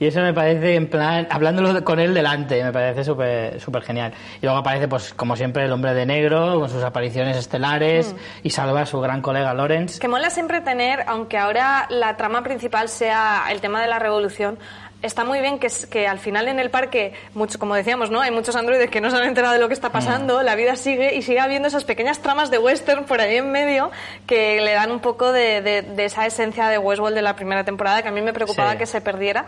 [0.00, 4.12] Y eso me parece, en plan, hablándolo con él delante, me parece súper súper genial.
[4.40, 8.46] Y luego aparece, pues, como siempre, el hombre de negro, con sus apariciones estelares, Mm.
[8.46, 9.98] y salva a su gran colega Lawrence.
[10.00, 14.58] Que mola siempre tener, aunque ahora la trama principal sea el tema de la revolución,
[15.00, 18.20] está muy bien que, que al final en el parque, mucho, como decíamos, ¿no?
[18.20, 20.74] Hay muchos androides que no se han enterado de lo que está pasando, la vida
[20.74, 23.90] sigue y sigue habiendo esas pequeñas tramas de western por ahí en medio
[24.26, 27.62] que le dan un poco de, de- de esa esencia de Westworld de la primera
[27.64, 28.78] temporada que a mí me preocupaba Sí.
[28.78, 29.46] que se perdiera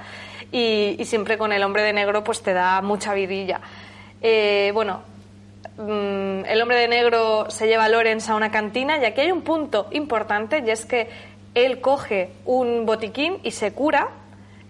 [0.52, 3.60] y, y siempre con el hombre de negro pues te da mucha vidilla.
[4.22, 5.02] Eh, bueno,
[5.78, 9.32] mm, el hombre de negro se lleva a Lorenz a una cantina y aquí hay
[9.32, 11.08] un punto importante y es que
[11.54, 14.08] él coge un botiquín y se cura.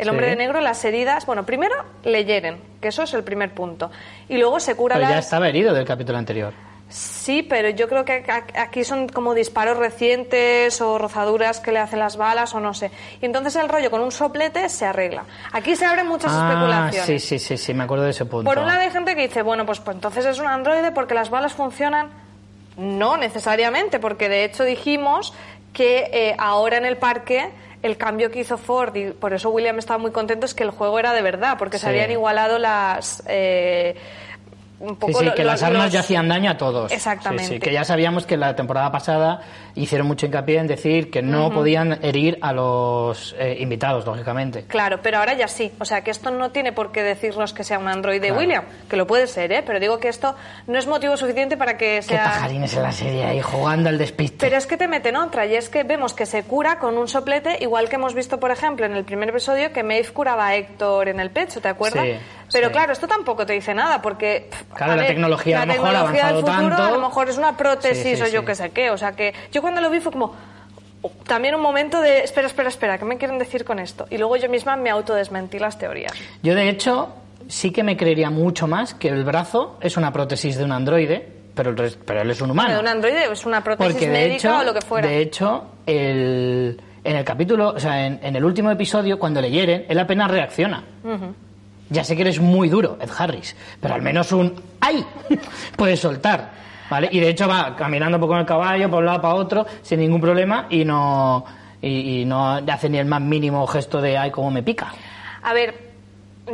[0.00, 0.30] El hombre Sí.
[0.30, 3.90] de negro las heridas, bueno, primero le hieren, que eso es el primer punto.
[4.28, 6.52] Y luego se cura Pero ya estaba herido del capítulo anterior.
[6.88, 8.24] Sí, pero yo creo que
[8.56, 12.90] aquí son como disparos recientes o rozaduras que le hacen las balas o no sé.
[13.22, 15.22] Y entonces el rollo con un soplete se arregla.
[15.52, 17.22] Aquí se abren muchas Ah, especulaciones.
[17.22, 18.44] sí, sí, sí, sí, me acuerdo de ese punto.
[18.50, 21.14] Por un lado hay gente que dice, bueno, pues, pues entonces es un androide porque
[21.14, 22.08] las balas funcionan.
[22.76, 25.32] No necesariamente, porque de hecho dijimos
[25.72, 27.50] que eh, ahora en el parque
[27.82, 30.70] el cambio que hizo Ford, y por eso William estaba muy contento, es que el
[30.70, 33.22] juego era de verdad, porque se habían igualado las...
[33.26, 33.96] eh,
[34.80, 36.90] un Sí, poco sí, lo- que lo- las armas los- ya hacían daño a todos.
[36.90, 37.44] Exactamente.
[37.44, 39.42] Sí, sí, que ya sabíamos que la temporada pasada
[39.74, 44.64] hicieron mucho hincapié en decir que no podían herir a los eh, invitados, lógicamente.
[44.64, 45.70] Claro, pero ahora ya sí.
[45.78, 48.38] O sea, que esto no tiene por qué decirnos que sea un androide Claro.
[48.40, 49.62] William, que lo puede ser, ¿eh?
[49.64, 50.34] Pero digo que esto
[50.66, 52.24] no es motivo suficiente para que Qué sea...
[52.24, 54.38] pajarines en la serie ahí jugando al despiste.
[54.46, 57.06] Pero es que te meten otra, y es que vemos que se cura con un
[57.06, 60.56] soplete, igual que hemos visto, por ejemplo, en el primer episodio, que Maeve curaba a
[60.56, 62.04] Héctor en el pecho, ¿te acuerdas?
[62.04, 62.12] Sí,
[62.52, 62.72] Pero sí.
[62.72, 64.48] claro, esto tampoco te dice nada, porque...
[64.50, 66.82] pff, Claro, la tecnología a lo mejor ha avanzado futuro tanto.
[66.82, 68.90] a lo mejor es una prótesis Sí, sí, o yo qué sé qué.
[68.90, 70.34] O sea que yo cuando lo vi fue como...
[71.26, 74.06] También un momento de, espera, espera, espera, ¿qué me quieren decir con esto?
[74.10, 76.12] Y luego yo misma me autodesmentí las teorías.
[76.42, 77.08] Yo, de hecho,
[77.48, 81.26] sí que me creería mucho más que el brazo es una prótesis de un androide,
[81.54, 82.74] pero, el pero él es un humano.
[82.74, 85.08] De un androide es una prótesis Porque de médica hecho, o lo que fuera.
[85.08, 89.50] de hecho, el, en el capítulo, o sea, en, en el último episodio, cuando le
[89.50, 90.84] hieren, él apenas reacciona.
[91.90, 95.04] Ya sé que eres muy duro, Ed Harris, pero al menos un ¡ay!
[95.76, 96.50] puedes soltar,
[96.88, 97.08] ¿vale?
[97.12, 99.66] Y de hecho va caminando un poco con el caballo, por un lado para otro,
[99.82, 101.44] sin ningún problema, y no,
[101.82, 104.92] y, y no hace ni el más mínimo gesto de ¡ay, cómo me pica!
[105.42, 105.90] A ver,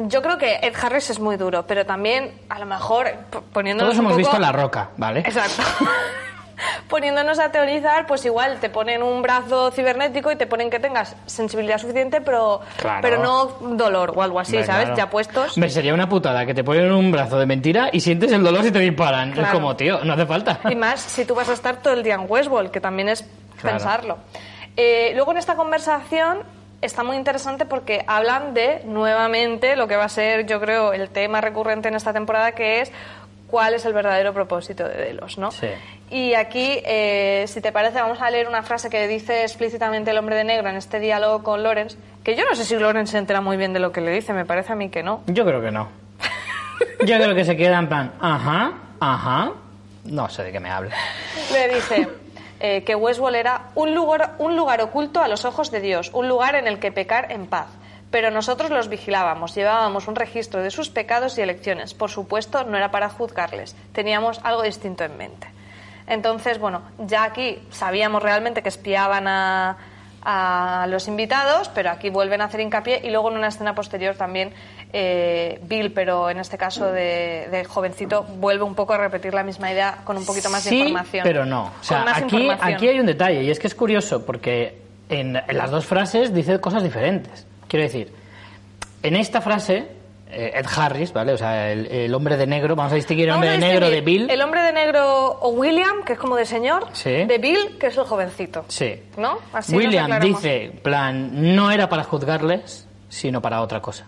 [0.09, 3.07] yo creo que Ed Harris es muy duro, pero también, a lo mejor,
[3.53, 5.21] poniéndonos Todos un hemos poco- visto La Roca, ¿vale?
[5.21, 5.63] Exacto.
[6.89, 11.17] poniéndonos a teorizar, pues igual te ponen un brazo cibernético y te ponen que tengas
[11.27, 13.01] sensibilidad suficiente, pero, Claro.
[13.03, 14.85] pero no dolor o algo así, Hombre, ¿sabes?
[14.87, 14.97] claro.
[14.99, 15.57] Ya puestos.
[15.57, 18.65] Hombre, sería una putada que te ponen un brazo de mentira y sientes el dolor
[18.65, 19.37] y te disparan.
[19.39, 20.61] Es como, tío, no hace falta.
[20.71, 23.23] Y más si tú vas a estar todo el día en Westworld, que también es
[23.63, 24.19] pensarlo.
[24.77, 26.39] Eh, luego en esta conversación
[26.83, 31.09] está muy interesante porque hablan de nuevamente lo que va a ser, yo creo, el
[31.09, 32.93] tema recurrente en esta temporada, que es
[33.47, 35.51] cuál es el verdadero propósito de Delos, ¿no?
[35.51, 35.69] Sí.
[36.11, 40.19] Y aquí, eh, si te parece, vamos a leer una frase que dice explícitamente el
[40.19, 43.19] hombre de negro en este diálogo con Lawrence, que yo no sé si Lawrence se
[43.19, 45.23] entera muy bien de lo que le dice, me parece a mí que no.
[45.27, 45.89] Yo creo que no.
[47.01, 49.53] Yo creo que se queda en plan, ajá, ajá.
[50.05, 50.95] No sé de qué me habla.
[51.53, 52.09] Le dice
[52.61, 56.29] eh, que Westworld era un lugar, un lugar oculto a los ojos de Dios, un
[56.29, 57.67] lugar en el que pecar en paz.
[58.11, 61.93] Pero nosotros los vigilábamos, llevábamos un registro de sus pecados y elecciones.
[61.93, 65.49] Por supuesto, no era para juzgarles, teníamos algo distinto en mente.
[66.07, 69.77] Entonces, bueno, ya aquí sabíamos realmente que espiaban a,
[70.23, 74.15] a los invitados, pero aquí vuelven a hacer hincapié y luego en una escena posterior
[74.17, 74.53] también
[74.93, 79.43] eh, Bill, pero en este caso de, de jovencito, vuelve un poco a repetir la
[79.43, 81.23] misma idea con un poquito más de sí, información.
[81.25, 81.73] pero no.
[81.81, 85.59] O sea, aquí, aquí hay un detalle y es que es curioso porque en, en
[85.59, 87.47] las dos frases dice cosas diferentes.
[87.69, 88.13] Quiero decir,
[89.03, 89.87] en esta frase,
[90.31, 91.33] eh, Ed Harris, ¿vale?
[91.33, 94.01] O sea, el, el hombre de negro, vamos a distinguir el hombre de negro de
[94.01, 94.31] Bill.
[94.31, 97.11] El hombre de negro o William, que es como de señor, Sí.
[97.11, 98.65] de Bill, que es el jovencito.
[98.69, 99.03] Sí.
[99.17, 99.39] ¿No?
[99.53, 104.07] Así William dice, plan, no era para juzgarles, sino para otra cosa.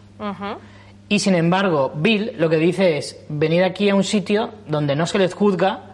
[1.09, 5.07] Y sin embargo, Bill lo que dice es venir aquí a un sitio donde no
[5.07, 5.88] se les juzga,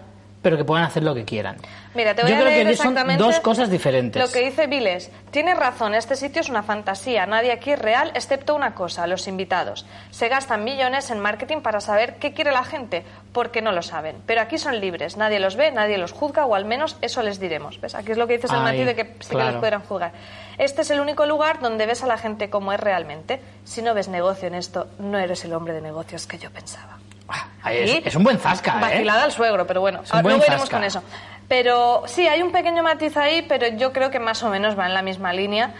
[0.44, 1.56] pero que puedan hacer lo que quieran.
[1.94, 4.20] Mira, te voy Yo a creo leer que son dos cosas diferentes.
[4.20, 7.78] Lo que dice Bill es, tienes razón, este sitio es una fantasía, nadie aquí es
[7.78, 9.86] real, excepto una cosa, los invitados.
[10.10, 14.16] Se gastan millones en marketing para saber qué quiere la gente, porque no lo saben.
[14.26, 17.40] Pero aquí son libres, nadie los ve, nadie los juzga, o al menos eso les
[17.40, 17.80] diremos.
[17.80, 17.94] ¿Ves?
[17.94, 20.12] Aquí es lo que dices el Ahí, matiz de que sí que les podrán juzgar.
[20.58, 23.40] Este es el único lugar donde ves a la gente como es realmente.
[23.64, 26.98] Si no ves negocio en esto, no eres el hombre de negocios que yo pensaba.
[27.28, 28.80] Ah, es, es un buen zasca, ¿eh?
[28.80, 30.76] Vacilada al suegro, pero bueno, luego iremos zasca.
[30.76, 31.02] con eso.
[31.48, 34.86] Pero sí, hay un pequeño matiz ahí, pero yo creo que más o menos va
[34.86, 35.72] en la misma línea.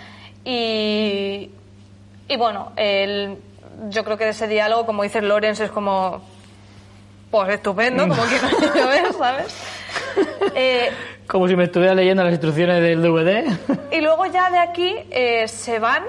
[0.45, 1.51] Y,
[2.29, 3.39] y bueno, el,
[3.89, 6.23] yo creo que de ese diálogo, como dice Lorenz, es como.
[7.31, 9.57] Pues estupendo, como quiero yo ver, ¿sabes?
[10.55, 10.91] Eh,
[11.27, 13.45] Como si me estuviera leyendo las instrucciones del DVD.
[13.91, 16.05] y luego ya de aquí eh, se van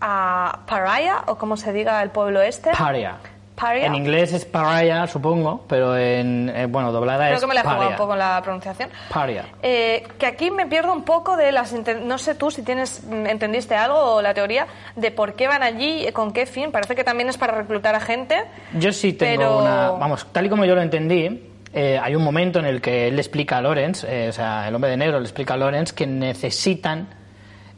[0.00, 2.70] a Paria, o como se diga el pueblo este.
[2.72, 3.16] Paria.
[3.60, 3.86] Paria.
[3.86, 7.60] En inglés es pariah, supongo, pero en, eh, bueno, doblada Creo es que me la
[7.60, 7.96] he jugado paria.
[7.96, 8.88] un poco la pronunciación.
[9.12, 9.44] Paria.
[9.62, 11.72] Eh, que aquí me pierdo un poco de las...
[12.02, 15.62] No sé tú si tienes mm, entendiste algo o la teoría de por qué van
[15.62, 16.72] allí, eh, con qué fin.
[16.72, 18.44] Parece que también es para reclutar a gente.
[18.78, 19.90] Yo sí tengo Pero- una.
[19.90, 23.14] Vamos, tal y como yo lo entendí, eh, hay un momento en el que él
[23.16, 25.92] le explica a Lorenz, eh, o sea, el hombre de negro le explica a Lorenz
[25.92, 27.08] que necesitan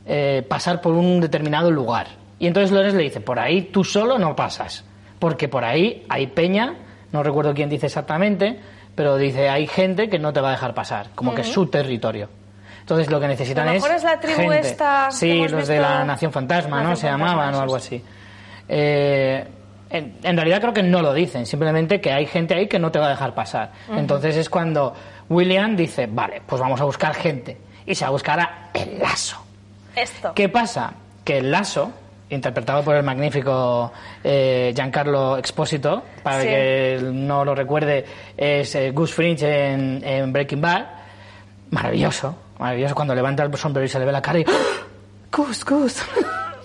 [0.07, 2.07] eh, pasar por un determinado lugar.
[2.39, 4.85] Y entonces Lorenz le dice: por ahí tú solo no pasas,
[5.23, 6.75] porque por ahí hay peña,
[7.13, 8.59] no recuerdo quién dice exactamente,
[8.97, 11.67] pero dice: hay gente que no te va a dejar pasar, como que es su
[11.67, 12.29] territorio.
[12.81, 13.83] Entonces lo que necesitan A lo es.
[13.85, 14.59] mejor es la tribu gente.
[14.59, 16.97] esta que Sí, hemos los de la Nación Fantasma, ¿no?
[16.97, 18.03] Se Fantasma, llamaban o algo así.
[18.69, 19.47] Eh,
[19.91, 22.91] en, en realidad creo que no lo dicen, simplemente que hay gente ahí que no
[22.91, 23.71] te va a dejar pasar.
[23.97, 24.93] Entonces es cuando
[25.29, 27.57] William dice, vale, pues vamos a buscar gente.
[27.87, 29.37] Y se va a buscar a el lazo.
[29.95, 30.33] Esto.
[30.35, 30.95] ¿Qué pasa?
[31.25, 31.93] Que el lazo,
[32.35, 33.93] interpretado por el magnífico
[34.25, 36.49] eh, Giancarlo Expósito, para Sí.
[36.49, 36.53] el
[37.01, 38.05] que no lo recuerde,
[38.37, 40.87] es eh, Gus Fringe en, en Breaking Bad.
[41.71, 44.53] Maravilloso, maravilloso cuando levanta el sombrero y se le ve la cara y ¡Ah!
[45.31, 46.03] Gus, Gus.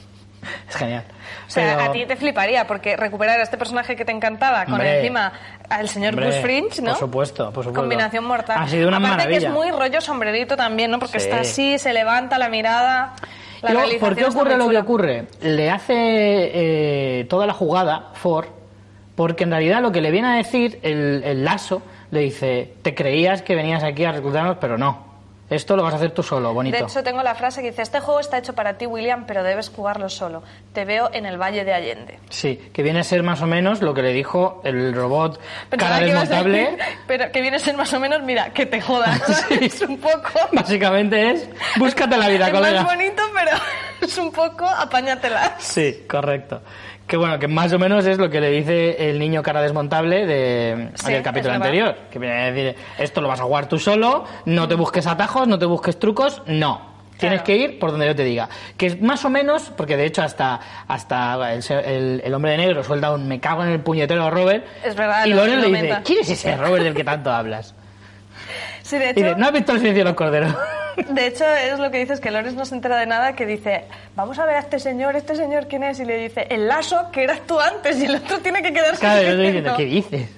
[0.69, 1.03] es genial.
[1.47, 4.65] O sea, Pero- a ti te fliparía, porque recuperar a este personaje que te encantaba
[4.65, 4.97] con Hombre.
[4.99, 5.31] encima
[5.69, 6.89] al señor Hombre, Gus Fringe, ¿no?
[6.91, 7.79] por supuesto, por supuesto.
[7.79, 8.57] Combinación mortal.
[8.59, 9.47] Ha sido una Aparte que maravilla.
[9.47, 10.99] es muy rollo sombrerito también, ¿no?
[10.99, 11.29] Porque Sí.
[11.29, 13.13] está así, se levanta la mirada.
[13.61, 15.25] La luego, ¿Por qué ocurre lo que ocurre?
[15.41, 18.47] Le hace eh, toda la jugada Ford,
[19.15, 22.93] porque en realidad lo que le viene a decir el, el lazo, le dice, te
[22.93, 25.06] creías que venías aquí a reclutarnos, pero no.
[25.49, 26.77] Esto lo vas a hacer tú solo, bonito.
[26.77, 29.43] De hecho, tengo la frase que dice, este juego está hecho para ti, William, pero
[29.43, 30.43] debes jugarlo solo.
[30.73, 32.19] Te veo en el Valle de Allende.
[32.29, 35.91] Sí, que viene a ser más o menos lo que le dijo el robot Pensaba
[35.93, 36.57] cara que desmontable.
[36.59, 39.21] decir, pero que viene a ser más o menos, mira, que te jodas.
[39.47, 39.57] Sí.
[39.61, 40.31] Es un poco...
[40.51, 42.83] Básicamente es, búscate la vida, es colega.
[42.83, 43.51] más bonito, pero
[44.01, 45.55] es un poco apáñatela.
[45.59, 46.61] Sí, correcto.
[47.07, 50.25] Que bueno, que más o menos es lo que le dice el niño cara desmontable
[50.25, 51.95] de, Sí, del capítulo anterior.
[52.11, 55.47] Que viene a decir, esto lo vas a jugar tú solo, no te busques atajos,
[55.47, 56.97] no te busques trucos, no.
[57.17, 57.45] Tienes Claro.
[57.45, 58.47] que ir por donde yo te diga.
[58.75, 62.57] Que es más o menos, porque de hecho hasta, hasta el, el- el hombre de
[62.57, 64.65] negro suelta un me cago en el puñetero Robert.
[64.83, 65.97] Es verdad, Y lo- Loren lo le dice.
[66.03, 67.73] ¿quién es ese Robert del que tanto hablas?
[68.83, 70.53] Sí, de Y dice, ¿no has visto el silencio de los corderos?
[71.09, 73.83] de hecho es lo que dices, que Lorenz no se entera de nada, que dice,
[74.15, 75.99] vamos a ver a este señor, ¿este señor quién es?
[75.99, 78.99] Y le dice, el lazo, que eras tú antes, y el otro tiene que quedarse
[78.99, 79.77] Claro, yo estoy diciendo, quieto.
[79.77, 80.29] ¿qué dices?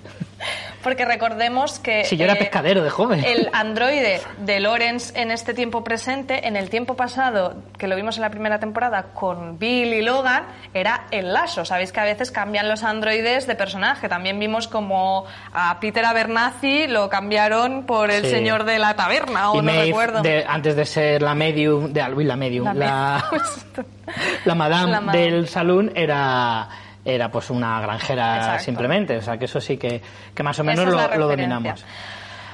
[0.83, 2.05] Porque recordemos que...
[2.05, 3.23] Si yo era eh, pescadero de joven.
[3.25, 8.15] El androide de Lawrence en este tiempo presente, en el tiempo pasado, que lo vimos
[8.17, 11.65] en la primera temporada con Bill y Logan, era el lazo.
[11.65, 14.07] Sabéis que a veces cambian los androides de personaje.
[14.07, 18.31] También vimos como a Peter Abernathy lo cambiaron por el Sí.
[18.31, 20.21] señor de la taberna, o y no Maeve, recuerdo.
[20.21, 23.25] de- antes de ser la medium, de, uy, la medium, La la,
[24.45, 25.19] la madame La madame.
[25.19, 26.69] del salón era
[27.15, 28.63] era pues una granjera Exacto.
[28.65, 30.01] simplemente, o sea que eso sí que,
[30.33, 31.85] que más o menos lo, lo dominamos.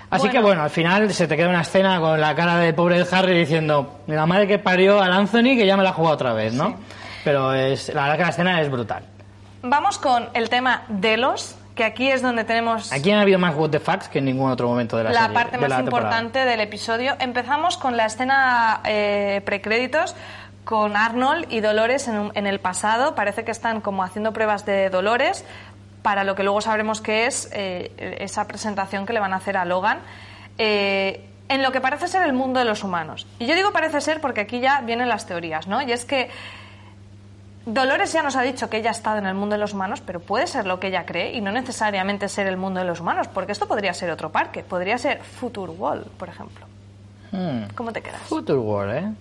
[0.09, 0.31] Así Bueno.
[0.31, 3.37] que bueno, al final se te queda una escena con la cara del pobre Harry
[3.39, 6.53] diciendo, la madre que parió al Anthony que ya me la ha jugado otra vez,
[6.53, 6.75] ¿no?
[7.23, 9.03] Pero es, la verdad que la escena es brutal.
[9.63, 12.93] Vamos con el tema Delos, que aquí es donde tenemos...
[12.93, 15.21] Aquí han habido más what the fucks que en ningún otro momento de la, la
[15.21, 16.07] serie, parte de más la temporada.
[16.11, 17.15] importante del episodio.
[17.19, 20.15] Empezamos con la escena eh, precréditos
[20.65, 23.15] con Arnold y Dolores en, un- en el pasado.
[23.15, 25.45] Parece que están como haciendo pruebas de Dolores
[26.01, 29.55] para lo que luego sabremos que es eh, esa presentación que le van a hacer
[29.57, 29.99] a Logan.
[30.57, 33.27] eh, en lo que parece ser el mundo de los humanos.
[33.37, 35.79] Y yo digo parece ser porque aquí ya vienen las teorías, ¿no?
[35.83, 36.31] Y es que
[37.67, 40.01] Dolores ya nos ha dicho que ella ha estado en el mundo de los humanos,
[40.03, 42.99] pero puede ser lo que ella cree y no necesariamente ser el mundo de los
[42.99, 46.65] humanos, porque esto podría ser otro parque, podría ser Future World, por ejemplo.
[47.31, 47.63] Hmm.
[47.75, 48.21] ¿Cómo te quedas?
[48.21, 49.11] Future World, ¿eh?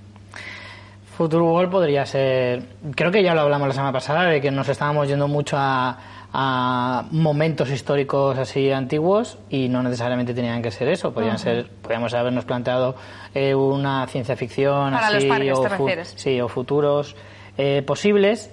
[1.16, 2.62] Future World podría ser.
[2.94, 5.96] Creo que ya lo hablamos la semana pasada de que nos estábamos yendo mucho a,
[6.33, 11.14] a momentos históricos así antiguos y no necesariamente tenían que ser eso.
[11.14, 12.96] Podrían ser, podríamos habernos planteado
[13.33, 17.14] eh, una ciencia ficción Para así los parques, o sí, o futuros
[17.57, 18.50] eh, posibles.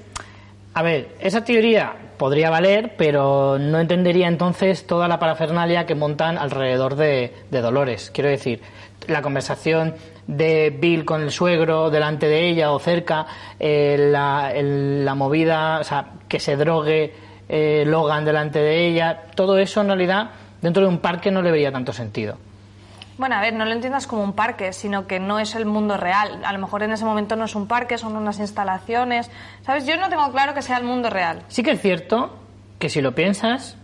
[0.76, 6.38] A ver, esa teoría podría valer, pero no entendería entonces toda la parafernalia que montan
[6.38, 8.12] alrededor de, de Dolores.
[8.14, 8.62] Quiero decir,
[9.08, 9.96] la conversación
[10.32, 13.26] de Bill con el suegro delante de ella o cerca,
[13.60, 17.14] eh, la, el- la movida, o sea, que se drogue
[17.50, 20.30] eh, Logan delante de ella, todo eso en realidad
[20.62, 22.38] dentro de un parque no le vería tanto sentido.
[23.18, 25.98] Bueno, a ver, no lo entiendas como un parque, sino que no es el mundo
[25.98, 26.44] real.
[26.46, 29.30] A lo mejor en ese momento no es un parque, son unas instalaciones.
[29.64, 29.86] ¿Sabes?
[29.86, 31.44] Yo no tengo claro que sea el mundo real.
[31.50, 32.36] Sí que es cierto
[32.80, 33.76] que si lo piensas,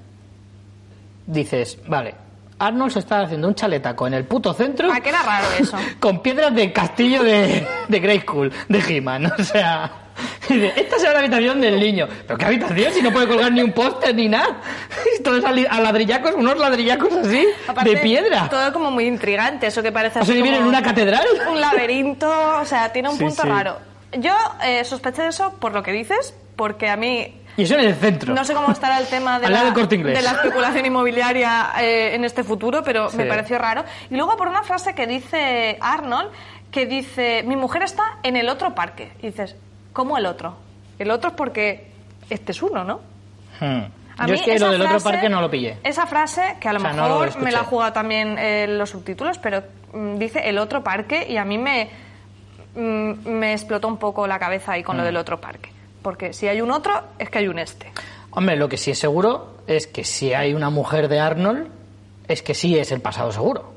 [1.28, 2.16] dices, vale,
[2.60, 5.78] Arnold se está haciendo un chaletaco en el puto centro Ah, que era raro eso.
[6.00, 9.91] con piedras del castillo de, de Grey School, de He-Man, o sea...
[10.50, 12.08] dice, Esta será la habitación del niño.
[12.26, 12.91] ¿Pero qué habitación?
[12.93, 14.58] Si no puede colgar ni un póster ni nada.
[15.24, 18.50] Todo es a a ladrillacos, unos ladrillacos así, Aparte, de piedra.
[18.50, 21.26] Todo como muy intrigante, eso que parece ¿O sea, vivir en una catedral?
[21.52, 22.28] Un laberinto,
[22.60, 23.48] o sea, tiene un Sí, punto sí.
[23.48, 23.78] raro.
[24.13, 27.82] Yo eh, sospeché de eso por lo que dices, porque a mí Y eso en
[27.82, 28.36] el centro.
[28.36, 32.43] no sé cómo estará el tema de, la, de la especulación inmobiliaria eh, en este
[32.43, 33.84] futuro, pero me pareció raro.
[34.10, 36.30] Y luego por una frase que dice Arnold,
[36.72, 39.12] que dice, mi mujer está en el otro parque.
[39.24, 39.56] Y dices,
[39.91, 40.56] ¿cómo el otro?
[41.00, 41.91] El otro es porque
[42.30, 43.02] este es uno, ¿no?
[43.60, 43.86] Hmm.
[44.20, 45.78] A Yo mí es que lo del otro parque no lo pillé.
[45.84, 48.38] Esa frase, que a lo O sea, no lo mejor me la ha jugado también
[48.38, 51.89] eh, los subtítulos, pero mm, dice el otro parque y a mí me,
[52.76, 55.77] mm, me explotó un poco la cabeza ahí con lo del otro parque.
[56.08, 57.91] Porque si hay un otro, es que hay un este.
[58.32, 61.67] Hombre, lo que sí es seguro es que si hay una mujer de Arnold,
[62.30, 63.74] es que sí es el pasado seguro.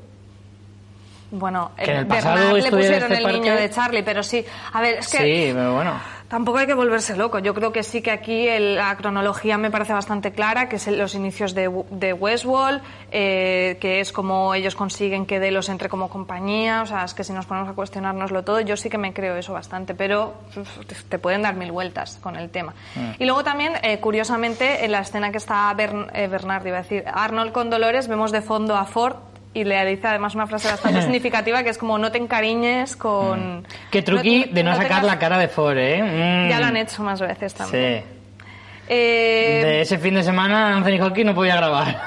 [1.29, 4.45] Bueno, Que en el pasado le pusieron este el niño de Charlie, pero sí.
[4.71, 5.99] A ver, es que Sí, pero bueno.
[6.31, 7.39] Tampoco hay que volverse loco.
[7.39, 10.87] Yo creo que sí que aquí el- la cronología me parece bastante clara, que es
[10.87, 15.89] el- los inicios de, de Westworld, eh, que es como ellos consiguen que Delos entre
[15.89, 16.83] como compañía.
[16.83, 19.35] O sea, es que si nos ponemos a cuestionárnoslo todo, yo sí que me creo
[19.35, 22.73] eso bastante, pero uf, te- te pueden dar mil vueltas con el tema.
[22.95, 23.21] Mm.
[23.21, 26.81] Y luego también, eh, curiosamente, en la escena que está Bern, eh, Bernard, iba a
[26.83, 29.17] decir, Arnold con Dolores, vemos de fondo a Ford.
[29.53, 33.65] Y le dice además una frase bastante significativa que es como no te encariñes con...
[33.91, 36.01] Qué truqui no- de no, no sacar la cara de Ford, ¿eh?
[36.47, 36.49] Mm.
[36.49, 38.03] Ya lo han hecho más veces también.
[38.03, 38.45] Sí.
[38.87, 42.01] Eh, De ese fin de semana Anthony Hopkins no podía grabar.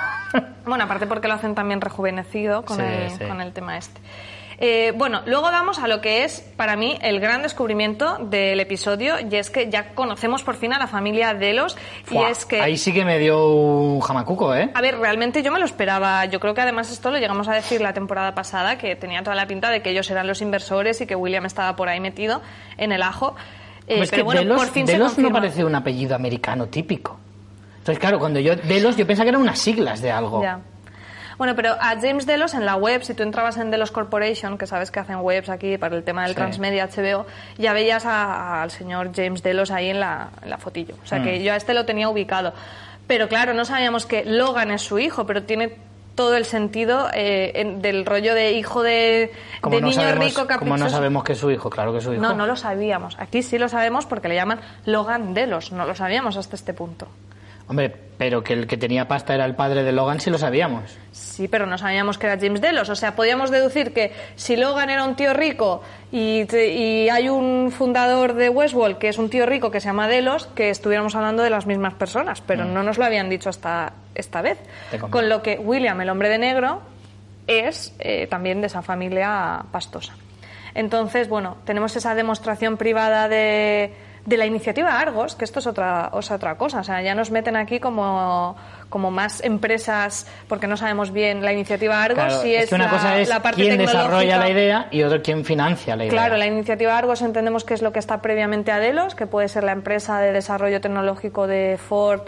[0.66, 3.24] Bueno, aparte porque lo hacen también rejuvenecido con, Sí, el, sí.
[3.24, 4.01] con el tema este.
[4.59, 9.16] Eh, bueno, luego vamos a lo que es para mí el gran descubrimiento del episodio
[9.28, 12.61] y es que ya conocemos por fin a la familia Delos y Fua, es que...
[12.61, 14.70] Ahí sí que me dio un jamacuco, ¿eh?
[14.74, 16.24] A ver, realmente yo me lo esperaba.
[16.26, 19.36] Yo creo que además esto lo llegamos a decir la temporada pasada, que tenía toda
[19.36, 22.42] la pinta de que ellos eran los inversores y que William estaba por ahí metido
[22.76, 23.34] en el ajo.
[23.86, 25.40] Eh, Hombre, es pero que bueno, Delos, por fin se Delos no confirma.
[25.40, 27.18] parece un apellido americano típico.
[27.78, 30.42] Entonces, claro, cuando yo Delos, yo pensaba que eran unas siglas de algo.
[30.42, 30.61] Ya.
[31.39, 34.66] Bueno, pero a James Delos en la web, si tú entrabas en Delos Corporation, que
[34.66, 36.37] sabes que hacen webs aquí para el tema del Sí.
[36.37, 37.26] transmedia HBO,
[37.59, 40.95] ya veías a- al señor James Delos ahí en la, en la fotillo.
[41.03, 41.43] O sea que Mm.
[41.43, 42.53] yo a este lo tenía ubicado.
[43.07, 45.76] Pero claro, no sabíamos que Logan es su hijo, pero tiene
[46.14, 50.24] todo el sentido eh, en- del rollo de hijo de, Como de no niño sabemos-
[50.24, 50.85] rico Como caprichoso.
[50.85, 52.22] no sabemos que es su hijo, claro que es su hijo.
[52.22, 53.16] No, no lo sabíamos.
[53.18, 55.72] Aquí sí lo sabemos porque le llaman Logan Delos.
[55.72, 57.09] No lo sabíamos hasta este punto.
[57.66, 60.96] Hombre, pero que el que tenía pasta era el padre de Logan, sí lo sabíamos.
[61.12, 62.88] Sí, pero no sabíamos que era James Delos.
[62.88, 67.72] O sea, podíamos deducir que si Logan era un tío rico y, y hay un
[67.72, 71.42] fundador de Westworld que es un tío rico que se llama Delos, que estuviéramos hablando
[71.42, 74.58] de las mismas personas, pero no nos lo habían dicho hasta esta vez.
[74.92, 75.10] Mm.
[75.10, 76.82] Con lo que William, el hombre de negro,
[77.46, 80.14] es eh, también de esa familia pastosa.
[80.74, 83.92] Entonces, bueno, tenemos esa demostración privada de,
[84.27, 86.81] de la iniciativa Argos, que esto es otra, es otra cosa.
[86.81, 88.57] O sea, ya nos meten aquí como,
[88.89, 92.87] como más empresas, porque no sabemos bien la iniciativa Argos Claro, si es, que una
[92.87, 96.12] la, cosa es la parte quién desarrolla la idea y otro quién financia la idea.
[96.12, 99.49] Claro, la iniciativa Argos entendemos que es lo que está previamente a Delos, que puede
[99.49, 102.22] ser la empresa de desarrollo tecnológico de Ford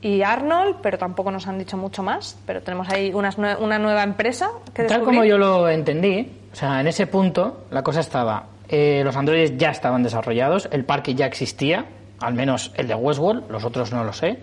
[0.00, 2.38] y Arnold, pero tampoco nos han dicho mucho más.
[2.46, 5.04] Pero tenemos ahí unas una nueva empresa que Tal descubrir.
[5.04, 9.56] como yo lo entendí, o sea, en ese punto la cosa estaba, eh, los androides
[9.56, 11.86] ya estaban desarrollados, el parque ya existía,
[12.20, 14.38] al menos el de Westworld, los otros no lo sé,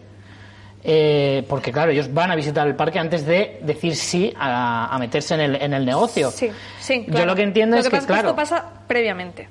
[0.85, 4.99] eh, porque claro, ellos van a visitar el parque antes de decir sí a, a
[4.99, 6.29] meterse en el, en el negocio.
[6.31, 6.49] Sí,
[6.79, 7.05] sí.
[7.07, 9.47] Yo lo que entiendo es que, pasa claro, esto pasa previamente.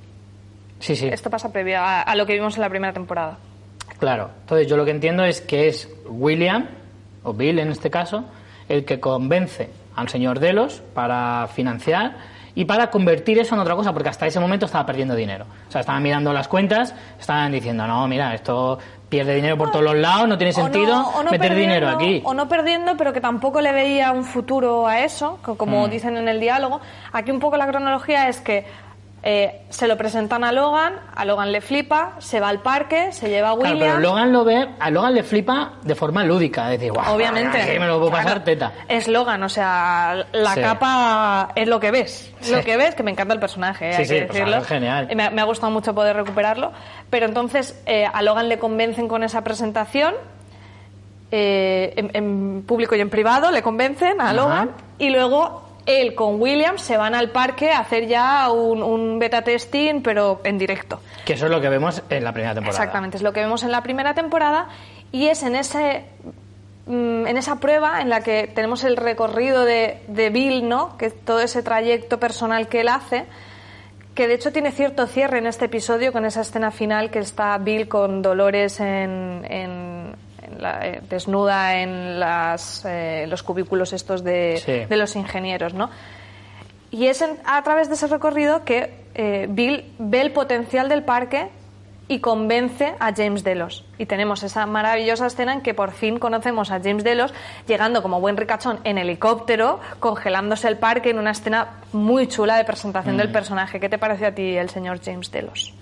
[0.79, 3.39] sí, sí, Esto pasa previo a, a lo que vimos en la primera temporada.
[3.99, 4.31] claro.
[4.43, 6.67] Entonces yo lo que entiendo es que es William,
[7.23, 8.25] o Bill en este caso,
[8.69, 12.17] el que convence al señor Delos para financiar
[12.55, 15.47] y para convertir eso en otra cosa, porque hasta ese momento estaba perdiendo dinero.
[15.69, 18.79] O sea, estaban mirando las cuentas, estaban diciendo, no, mira, esto
[19.09, 22.23] pierde dinero por todos los lados, no tiene no- sentido no meter dinero aquí.
[22.25, 25.91] O no perdiendo, pero que tampoco le veía un futuro a eso, co- como Mm.
[25.91, 26.81] dicen en el diálogo.
[27.13, 28.65] Aquí un poco la cronología es que
[29.25, 33.29] eh, se lo presentan a Logan, a Logan le flipa, se va al parque, se
[33.29, 33.97] lleva a Claro, William.
[33.97, 37.61] pero Logan lo ve, a Logan le flipa de forma lúdica, es decir, guau, Obviamente.
[37.63, 38.73] aquí me lo puedo Claro, pasar teta.
[38.89, 40.61] Es Logan, o sea, la Sí.
[40.61, 42.33] capa es lo que ves.
[42.41, 42.53] Sí.
[42.53, 44.57] Lo que ves, que me encanta el personaje, eh, Sí, hay sí, que decirlo.
[44.57, 45.09] es genial.
[45.15, 46.73] Me, me ha gustado mucho poder recuperarlo.
[47.09, 50.15] Pero entonces eh, a Logan le convencen con esa presentación.
[51.35, 54.33] eh, en, en público y en privado le convencen a Ajá.
[54.35, 59.19] Logan y luego él con William se van al parque a hacer ya un, un
[59.19, 61.01] beta testing pero en directo.
[61.25, 62.83] Que eso es lo que vemos en la primera temporada.
[62.83, 64.69] Exactamente, es lo que vemos en la primera temporada
[65.11, 66.05] y es en ese
[66.87, 70.97] mm, en esa prueba en la que tenemos el recorrido de, de Bill, ¿no?
[70.97, 73.25] Que todo ese trayecto personal que él hace,
[74.15, 77.57] que de hecho tiene cierto cierre en este episodio con esa escena final que está
[77.59, 80.17] Bill con Dolores en
[80.61, 84.73] la- eh, desnuda en las, eh, los cubículos estos de, Sí.
[84.89, 85.91] de los ingenieros, ¿no?
[86.91, 91.03] Y es en- a través de ese recorrido que eh, Bill ve el potencial del
[91.03, 91.49] parque
[92.09, 93.85] y convence a James Delos.
[93.99, 97.33] Y tenemos esa maravillosa escena en que por fin conocemos a James Delos
[97.67, 102.65] llegando como buen ricachón en helicóptero, congelándose el parque en una escena muy chula de
[102.65, 103.81] presentación del personaje.
[103.81, 105.73] ¿Qué te pareció a ti el señor James Delos?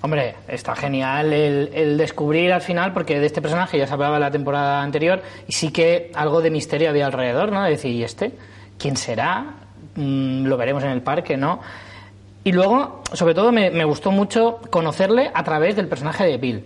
[0.00, 4.18] Hombre, está genial el, el descubrir al final, porque de este personaje ya se hablaba
[4.18, 7.62] la temporada anterior, y sí que algo de misterio había alrededor, ¿no?
[7.64, 8.32] De decir, ¿y este?
[8.78, 9.54] ¿Quién será?
[9.96, 11.60] Mm, lo veremos en el parque, ¿no?
[12.44, 16.64] Y luego, sobre todo, me, me gustó mucho conocerle a través del personaje de Bill.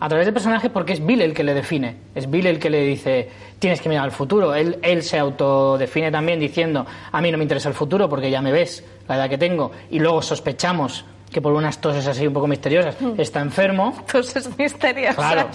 [0.00, 1.94] A través del personaje porque es Bill el que le define.
[2.16, 3.28] Es Bill el que le dice,
[3.60, 4.56] tienes que mirar al futuro.
[4.56, 8.42] Él, él se autodefine también diciendo, a mí no me interesa el futuro porque ya
[8.42, 9.70] me ves, la edad que tengo.
[9.88, 14.04] Y luego sospechamos que por unas toses así un poco misteriosas está enfermo.
[14.12, 15.16] Toses misteriosas.
[15.16, 15.48] Claro.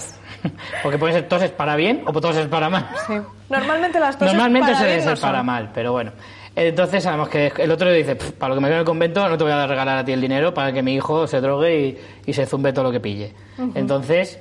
[0.84, 2.90] Porque pueden ser toses para bien o toses para mal.
[3.08, 3.14] Sí.
[3.50, 6.12] Normalmente las toses Normalmente para se bien no para mal, pero bueno.
[6.56, 8.86] Entonces sabemos que el otro le dice, "Pff, para lo que me quedo en el
[8.86, 11.40] convento no te voy a regalar a ti el dinero para que mi hijo se
[11.40, 13.34] drogue y, y se zumbe todo lo que pille.
[13.76, 14.40] Entonces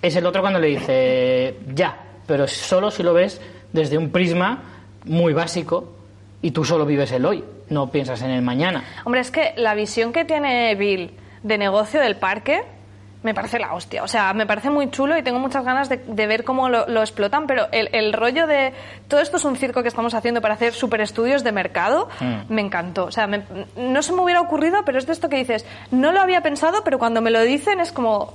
[0.00, 3.40] es el otro cuando le dice, ya, pero solo si lo ves
[3.72, 4.62] desde un prisma
[5.04, 5.92] muy básico
[6.42, 8.84] y tú solo vives el hoy, no piensas en el mañana.
[9.04, 11.12] Hombre, es que la visión que tiene Bill
[11.42, 12.62] de negocio del parque
[13.22, 14.04] me parece la hostia.
[14.04, 16.86] O sea, me parece muy chulo y tengo muchas ganas de, de ver cómo lo,
[16.86, 18.72] lo explotan, pero el, el rollo de
[19.08, 22.52] todo esto es un circo que estamos haciendo para hacer super estudios de mercado, Mm.
[22.54, 23.06] me encantó.
[23.06, 23.42] O sea, me-
[23.76, 26.84] no se me hubiera ocurrido, pero es de esto que dices, no lo había pensado,
[26.84, 28.34] pero cuando me lo dicen es como,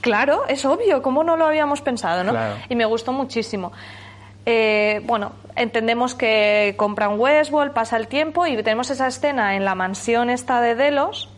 [0.00, 2.24] claro, es obvio, ¿cómo no lo habíamos pensado?
[2.24, 2.30] ¿no?
[2.32, 2.54] Claro.
[2.70, 3.72] Y me gustó muchísimo.
[4.44, 9.74] Eh, bueno, entendemos que compran Westworld, pasa el tiempo y tenemos esa escena en la
[9.74, 11.28] mansión esta de Delos,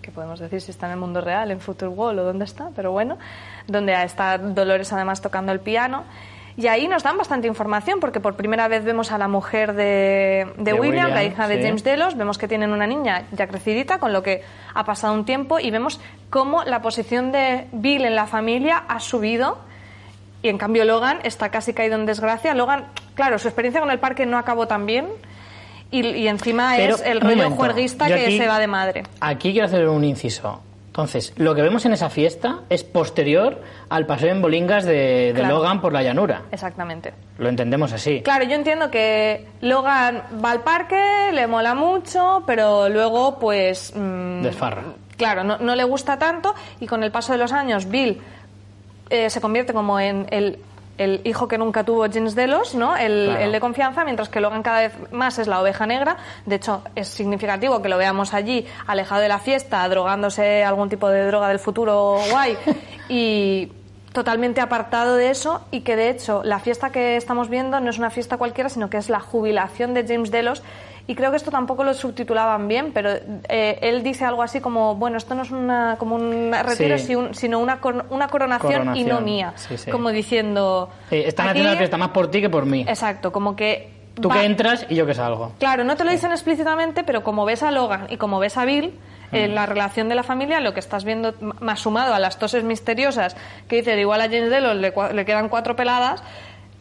[0.00, 2.70] que podemos decir si está en el mundo real, en Future World o dónde está,
[2.74, 3.18] pero bueno,
[3.66, 6.04] donde está Dolores además tocando el piano.
[6.54, 10.52] Y ahí nos dan bastante información porque por primera vez vemos a la mujer de,
[10.58, 11.62] de De William, la hija de.
[11.62, 14.42] James Delos, vemos que tienen una niña ya crecidita, con lo que
[14.74, 15.98] ha pasado un tiempo y vemos
[16.28, 19.60] cómo la posición de Bill en la familia ha subido
[20.42, 22.54] y en cambio Logan está casi caído en desgracia.
[22.54, 25.06] Logan claro, su experiencia con el parque no acabó tan bien
[25.90, 29.02] y, y encima Pero, es el rollo momento, juerguista que aquí- se va de madre.
[29.20, 30.62] Aquí quiero hacer un inciso.
[30.86, 35.32] Entonces, lo que vemos en esa fiesta es posterior al paseo en bolingas de, de
[35.34, 35.54] Claro.
[35.56, 36.42] Logan por la llanura.
[36.52, 37.14] Exactamente.
[37.38, 38.20] Lo entendemos así.
[38.20, 43.90] Claro, yo entiendo que Logan va al parque, le mola mucho, pero luego pues...
[43.96, 44.82] mm, Desfarra.
[45.16, 48.20] Claro, no, no le gusta tanto y con el paso de los años Bill
[49.10, 50.58] eh, se convierte como en el,
[50.98, 52.96] el hijo que nunca tuvo James Delos, ¿no?
[52.96, 53.44] El, Claro.
[53.44, 56.16] el de confianza, mientras que Logan cada vez más es la oveja negra.
[56.46, 61.08] De hecho, es significativo que lo veamos allí, alejado de la fiesta, drogándose algún tipo
[61.08, 62.56] de droga del futuro guay
[63.08, 63.72] y
[64.12, 67.98] totalmente apartado de eso y que de hecho la fiesta que estamos viendo no es
[67.98, 70.62] una fiesta cualquiera, sino que es la jubilación de James Delos
[71.06, 73.10] y creo que esto tampoco lo subtitulaban bien, pero
[73.48, 77.16] eh, él dice algo así como, bueno, esto no es una, como un retiro, Sí.
[77.32, 77.80] sino una,
[78.10, 79.52] una coronación, y no mía.
[79.56, 79.90] sí, sí.
[79.90, 80.90] Como diciendo...
[81.10, 82.84] Están aquí- haciendo la fiesta más por ti que por mí.
[82.88, 83.90] Exacto, como que...
[84.14, 85.52] Tú va- que entras y yo que salgo.
[85.58, 88.64] Claro, no te lo dicen explícitamente, pero como ves a Logan y como ves a
[88.64, 88.92] Bill,
[89.32, 89.36] Mm.
[89.36, 92.64] en la relación de la familia, lo que estás viendo, más sumado a las toses
[92.64, 93.34] misteriosas,
[93.66, 96.22] que dice, igual a James Delos le, le quedan cuatro peladas,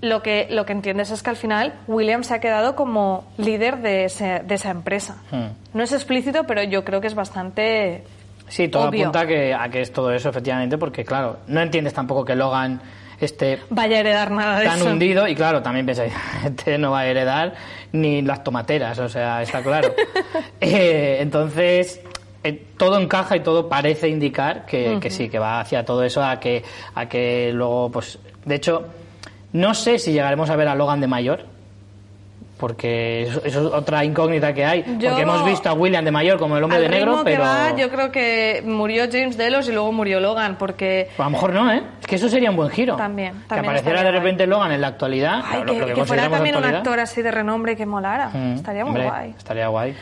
[0.02, 3.78] lo que, lo que entiendes es que al final William se ha quedado como líder
[3.78, 5.18] de, ese- de esa empresa.
[5.32, 5.48] Hmm.
[5.74, 8.04] No es explícito, pero yo creo que es bastante...
[8.48, 9.04] Sí, todo Obvio.
[9.04, 12.36] apunta a que, a que es todo eso, efectivamente, porque, claro, no entiendes tampoco que
[12.36, 12.82] Logan
[13.20, 14.90] esté Vaya a heredar nada de tan eso.
[14.90, 16.12] hundido y, claro, también pensáis,
[16.46, 17.54] este no va a heredar
[17.94, 19.94] ni las tomateras, o sea, está claro.
[20.60, 22.02] Eh, entonces,
[22.44, 26.24] eh, todo encaja y todo parece indicar que, que sí, que va hacia todo eso,
[26.24, 26.64] a que,
[26.96, 28.86] a que luego, pues, de hecho,
[29.54, 31.46] no sé si llegaremos a ver a Logan de mayor.
[32.58, 34.84] Porque eso, es otra incógnita que hay.
[35.00, 37.24] Yo- porque hemos visto a William de mayor como el hombre Al de negro, ritmo
[37.24, 37.44] que pero.
[37.44, 41.08] va, yo creo que murió James Delos y luego murió Logan, porque...
[41.18, 41.82] Pues a lo mejor no, ¿eh?
[42.02, 42.96] Es que eso sería un buen giro.
[42.98, 45.42] También, Que apareciera de repente Logan en la actualidad.
[45.44, 48.30] Ay, que, lo que fuera también un actor así de renombre que molara.
[48.32, 49.30] Mm, Estaría muy hombre, guay.
[49.36, 49.96] Estaría guay.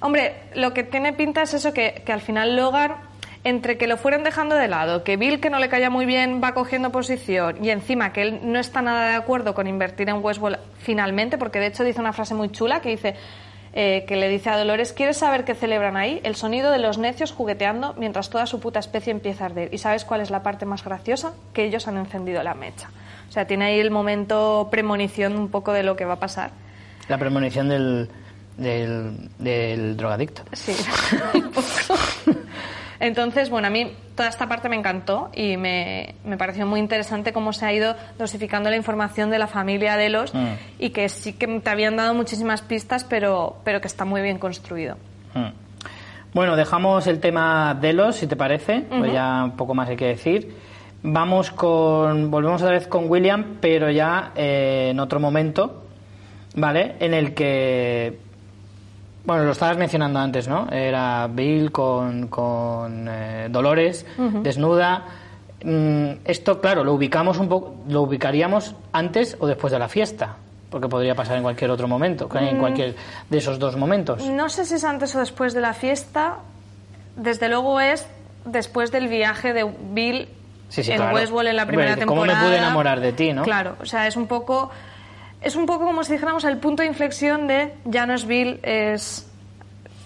[0.00, 2.96] Hombre, lo que tiene pinta es eso, que, que al final Logan,
[3.44, 6.40] entre que lo fueran dejando de lado, que Bill, que no le caía muy bien,
[6.42, 10.24] va cogiendo posición, y encima que él no está nada de acuerdo con invertir en
[10.24, 13.14] Westworld finalmente, porque de hecho dice una frase muy chula que dice...
[13.76, 16.20] eh, que le dice a Dolores, ¿quieres saber qué celebran ahí?
[16.22, 19.74] El sonido de los necios jugueteando mientras toda su puta especie empieza a arder.
[19.74, 21.32] ¿Y sabes cuál es la parte más graciosa?
[21.52, 22.88] Que ellos han encendido la mecha.
[23.28, 26.52] O sea, tiene ahí el momento premonición un poco de lo que va a pasar.
[27.08, 28.08] La premonición del,
[28.56, 30.42] del, del drogadicto.
[30.52, 30.72] Sí,
[31.34, 31.66] un poco.
[33.00, 37.32] Entonces, bueno, a mí toda esta parte me encantó y me, me pareció muy interesante
[37.32, 40.54] cómo se ha ido dosificando la información de la familia Delos Mm.
[40.78, 44.38] y que sí que te habían dado muchísimas pistas, pero, pero que está muy bien
[44.38, 44.96] construido.
[45.34, 45.48] Mm.
[46.32, 50.06] Bueno, dejamos el tema Delos, si te parece, pues ya un poco más hay que
[50.06, 50.56] decir.
[51.02, 55.84] Vamos con, volvemos otra vez con William, pero ya eh, en otro momento,
[56.56, 56.96] ¿vale?
[56.98, 58.18] En el que,
[59.24, 60.68] bueno, lo estabas mencionando antes, ¿no?
[60.70, 64.04] Era Bill con, con eh, Dolores,
[64.42, 65.04] desnuda.
[65.64, 70.36] Mm, esto, claro, lo ubicamos un poco, lo ubicaríamos antes o después de la fiesta,
[70.70, 72.94] porque podría pasar en cualquier otro momento, en cualquier
[73.30, 74.24] de esos dos momentos.
[74.26, 76.36] No sé si es antes o después de la fiesta,
[77.16, 78.06] desde luego es
[78.44, 80.28] después del viaje de Bill
[80.68, 81.14] Sí, sí, en claro.
[81.14, 82.40] Westworld en la primera ¿cómo me temporada.
[82.48, 83.42] pude enamorar de ti, no?
[83.44, 84.70] Claro, o sea, es un poco
[85.44, 88.60] es un poco como si dijéramos el punto de inflexión de ya no es Bill,
[88.62, 89.26] es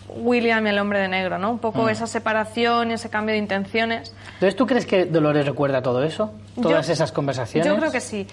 [0.08, 1.50] William el hombre de negro, ¿no?
[1.50, 1.88] Un poco Mm.
[1.90, 4.14] esa separación y ese cambio de intenciones.
[4.34, 6.32] Entonces, ¿tú crees que Dolores recuerda todo eso?
[6.60, 7.66] ¿Todas Yo- esas conversaciones?
[7.70, 8.26] Yo creo que sí.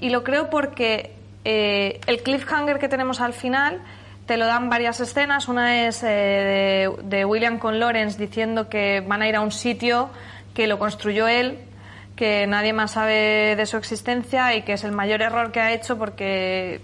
[0.00, 1.12] Y lo creo porque
[1.44, 3.80] eh, el cliffhanger que tenemos al final
[4.26, 5.48] te lo dan varias escenas.
[5.48, 9.50] Una es eh, de, de William con Lawrence diciendo que van a ir a un
[9.52, 10.08] sitio
[10.54, 11.58] que lo construyó él,
[12.20, 15.72] que nadie más sabe de su existencia y que es el mayor error que ha
[15.72, 16.82] hecho porque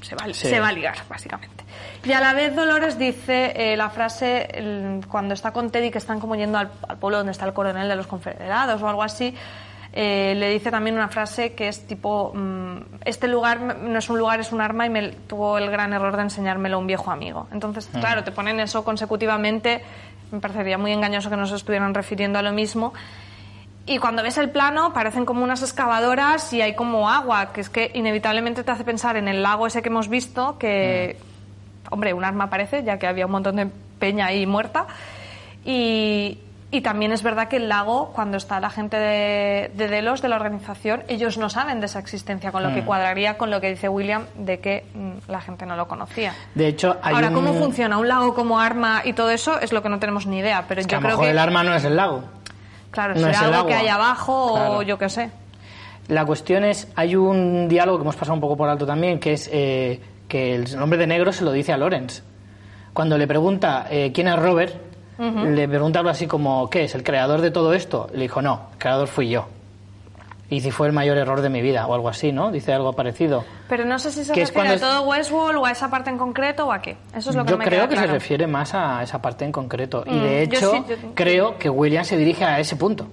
[0.00, 0.46] se va, Sí.
[0.46, 1.64] se va a ligar, básicamente.
[2.04, 5.98] Y a la vez Dolores dice eh, la frase el- cuando está con Teddy que
[5.98, 9.02] están como yendo al, al pueblo donde está el coronel de los confederados o algo
[9.02, 9.34] así.
[9.98, 12.76] eh, le dice también una frase que es tipo mm,
[13.06, 16.14] este lugar no es un lugar es un arma y me tuvo el gran error
[16.16, 19.80] de enseñármelo un viejo amigo entonces claro te ponen eso consecutivamente
[20.32, 22.92] me parecería muy engañoso que nos estuvieran refiriendo a lo mismo
[23.86, 27.70] y cuando ves el plano parecen como unas excavadoras y hay como agua, que es
[27.70, 31.16] que inevitablemente te hace pensar en el lago ese que hemos visto, que,
[31.90, 33.68] hombre, un arma parece, ya que había un montón de
[34.00, 34.86] peña ahí muerta.
[35.64, 36.38] Y,
[36.72, 40.28] y también es verdad que el lago, cuando está la gente de, de Delos, de
[40.30, 43.70] la organización, ellos no saben de esa existencia, con lo que cuadraría con lo que
[43.70, 46.34] dice William de que mm, la gente no lo conocía.
[46.56, 47.34] De hecho, hay Ahora, un...
[47.34, 49.60] ¿cómo funciona un lago como arma y todo eso?
[49.60, 51.30] Es lo que no tenemos ni idea, pero Es que yo a lo creo que...
[51.30, 52.24] el arma no es el lago.
[52.96, 53.82] Claro, No será es el algo que agua.
[53.82, 54.72] hay abajo Claro.
[54.78, 55.30] o yo qué sé.
[56.08, 59.34] La cuestión es, hay un diálogo que hemos pasado un poco por alto también, que
[59.34, 62.22] es eh, que el hombre de negro se lo dice a Lawrence.
[62.92, 64.74] Cuando le pregunta eh, quién es Robert,
[65.18, 66.94] le pregunta algo así como, ¿qué es?
[66.94, 68.08] ¿El creador de todo esto?
[68.12, 69.46] Le dijo, no, el creador fui yo.
[70.48, 72.52] Y si fue el mayor error de mi vida, o algo así, ¿no?
[72.52, 73.44] Dice algo parecido.
[73.68, 76.18] Pero no sé si se Que refiere a todo Westworld o a esa parte en
[76.18, 76.96] concreto o a qué.
[77.14, 79.20] Eso es lo que Yo no me creo queda que se refiere más a esa
[79.20, 80.04] parte en concreto.
[80.06, 83.08] Y Mm, de yo hecho, sí, yo- creo que William se dirige a ese punto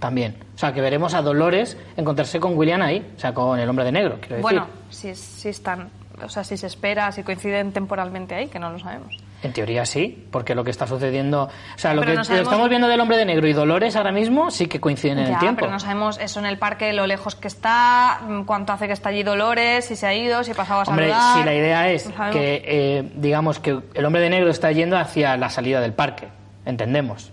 [0.00, 0.36] también.
[0.56, 3.84] O sea, que veremos a Dolores encontrarse con William ahí, o sea, con el hombre
[3.84, 4.42] de negro, quiero decir.
[4.42, 5.88] Bueno, si, si están,
[6.20, 9.16] o sea, si se espera, si coinciden temporalmente ahí, que no lo sabemos.
[9.42, 11.44] En teoría sí, porque lo que está sucediendo.
[11.74, 13.96] O sea, lo Pero que no sabemos- estamos viendo del hombre de negro y Dolores
[13.96, 15.60] ahora mismo sí que coinciden en ya, el tiempo.
[15.62, 18.92] pero no sabemos eso en el parque, lo lejos que está, mm, cuánto hace que
[18.92, 21.38] está allí Dolores, si se ha ido, si pasaba a Hombre, saludar.
[21.38, 24.96] si la idea es No que, eh, digamos, que el hombre de negro está yendo
[24.96, 26.28] hacia la salida del parque,
[26.64, 27.32] entendemos.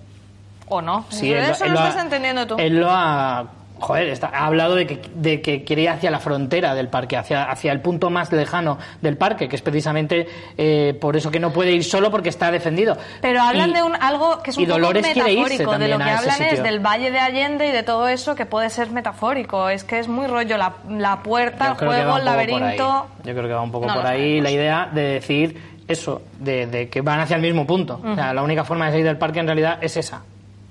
[0.67, 1.05] O no.
[1.09, 2.55] Sí, Eso él lo- lo ha- estás entendiendo tú.
[2.57, 3.45] Él lo ha.
[3.79, 7.17] Joder, está- ha hablado de que, de que quiere ir hacia la frontera del parque,
[7.17, 10.27] hacia, hacia el punto más lejano del parque, que es precisamente
[10.57, 12.97] eh, por eso que no puede ir solo porque está defendido.
[13.21, 15.77] Pero hablan Y- de un, algo que es un y poco Dolores metafórico.
[15.77, 18.69] De lo que hablan es del Valle de Allende y de todo eso que puede
[18.69, 19.69] ser metafórico.
[19.69, 23.07] Es que es muy rollo la, la puerta, el juego, el laberinto.
[23.23, 26.67] Yo creo que va un poco No por ahí la idea de decir eso, de,
[26.67, 27.99] de que van hacia el mismo punto.
[28.03, 30.21] O sea, la única forma de salir del parque en realidad es esa,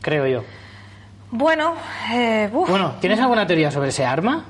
[0.01, 0.43] creo yo.
[1.31, 1.75] Bueno,
[2.13, 4.45] eh, uf, Bueno, ¿tienes alguna teoría sobre ese arma?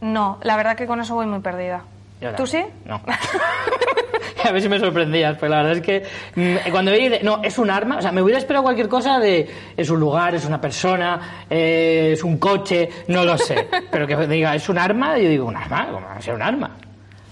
[0.00, 1.82] no, la verdad que con eso voy muy perdida.
[2.20, 2.62] Yo ¿Tú sí?
[2.84, 3.00] No.
[4.44, 6.02] a ver si me sorprendías, pero la verdad es que
[6.36, 9.18] mm, cuando veía, de- no, es un arma, o sea, me hubiera esperado cualquier cosa
[9.18, 14.06] de es un lugar, es una persona, eh, es un coche, no lo sé, pero
[14.06, 15.86] que diga es un arma, yo digo, ¿un arma?
[15.90, 16.70] ¿Cómo va a ser un arma?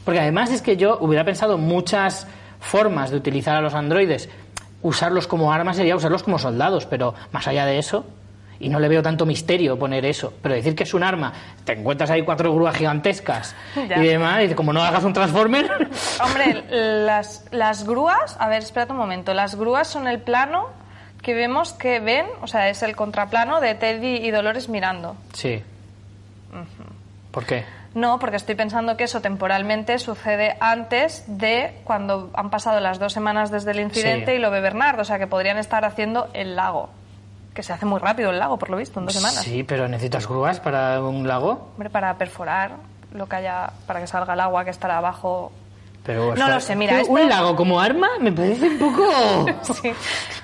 [0.05, 2.27] Porque además es que yo hubiera pensado muchas
[2.61, 4.29] formas de utilizar a los androides,
[4.83, 8.07] usarlos como armas sería usarlos como soldados, pero más allá de eso,
[8.61, 11.33] y no le veo tanto misterio poner eso, pero decir que es un arma,
[11.65, 13.55] te encuentras ahí cuatro grúas gigantescas
[13.89, 14.03] Ya.
[14.03, 15.71] y demás, y como no hagas un transformer,
[16.25, 16.65] Hombre,
[17.05, 20.69] las, las grúas, a ver, espérate un momento, las grúas son el plano
[21.23, 25.17] que vemos que ven, o sea, es el contraplano de Teddy y Dolores mirando.
[25.33, 25.63] sí.
[27.31, 27.65] ¿Por qué?
[27.95, 33.13] No, porque estoy pensando que eso temporalmente sucede antes de cuando han pasado las dos
[33.13, 34.37] semanas desde el incidente Sí.
[34.39, 36.91] y lo ve Bernardo, o sea que podrían estar haciendo el lago,
[37.59, 39.43] que se hace muy rápido el lago, por lo visto, en dos semanas.
[39.43, 41.71] Sí, pero necesitas grúas para un lago.
[41.73, 42.77] Hombre, para perforar
[43.13, 45.51] lo que haya, para que salga el agua que estará abajo.
[46.09, 49.93] Pero, No lo sé, mira, ¿Un esto- lago como arma me parece un poco Sí.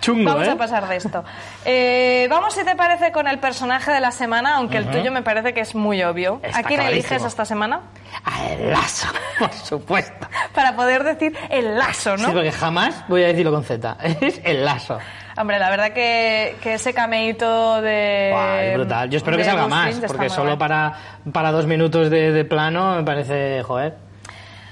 [0.03, 0.51] chungo, Vamos ¿eh?
[0.51, 1.25] a pasar de esto.
[1.65, 5.23] Eh, vamos, si te parece, con el personaje de la semana, aunque el tuyo me
[5.23, 6.39] parece que es muy obvio.
[6.43, 7.81] Está ¿A quién eliges esta semana?
[8.25, 9.09] Al lazo,
[9.39, 10.27] por supuesto.
[10.55, 12.27] Para poder decir el lazo, ¿no?
[12.27, 13.97] Sí, porque jamás voy a decirlo con Z.
[14.21, 14.99] Es el lazo.
[15.39, 18.29] Hombre, la verdad que, que ese cameíto de.
[18.35, 19.09] Buah, es brutal.
[19.09, 20.93] Yo espero que salga más, porque solo para,
[21.33, 24.04] para dos minutos de, de plano me parece, joder.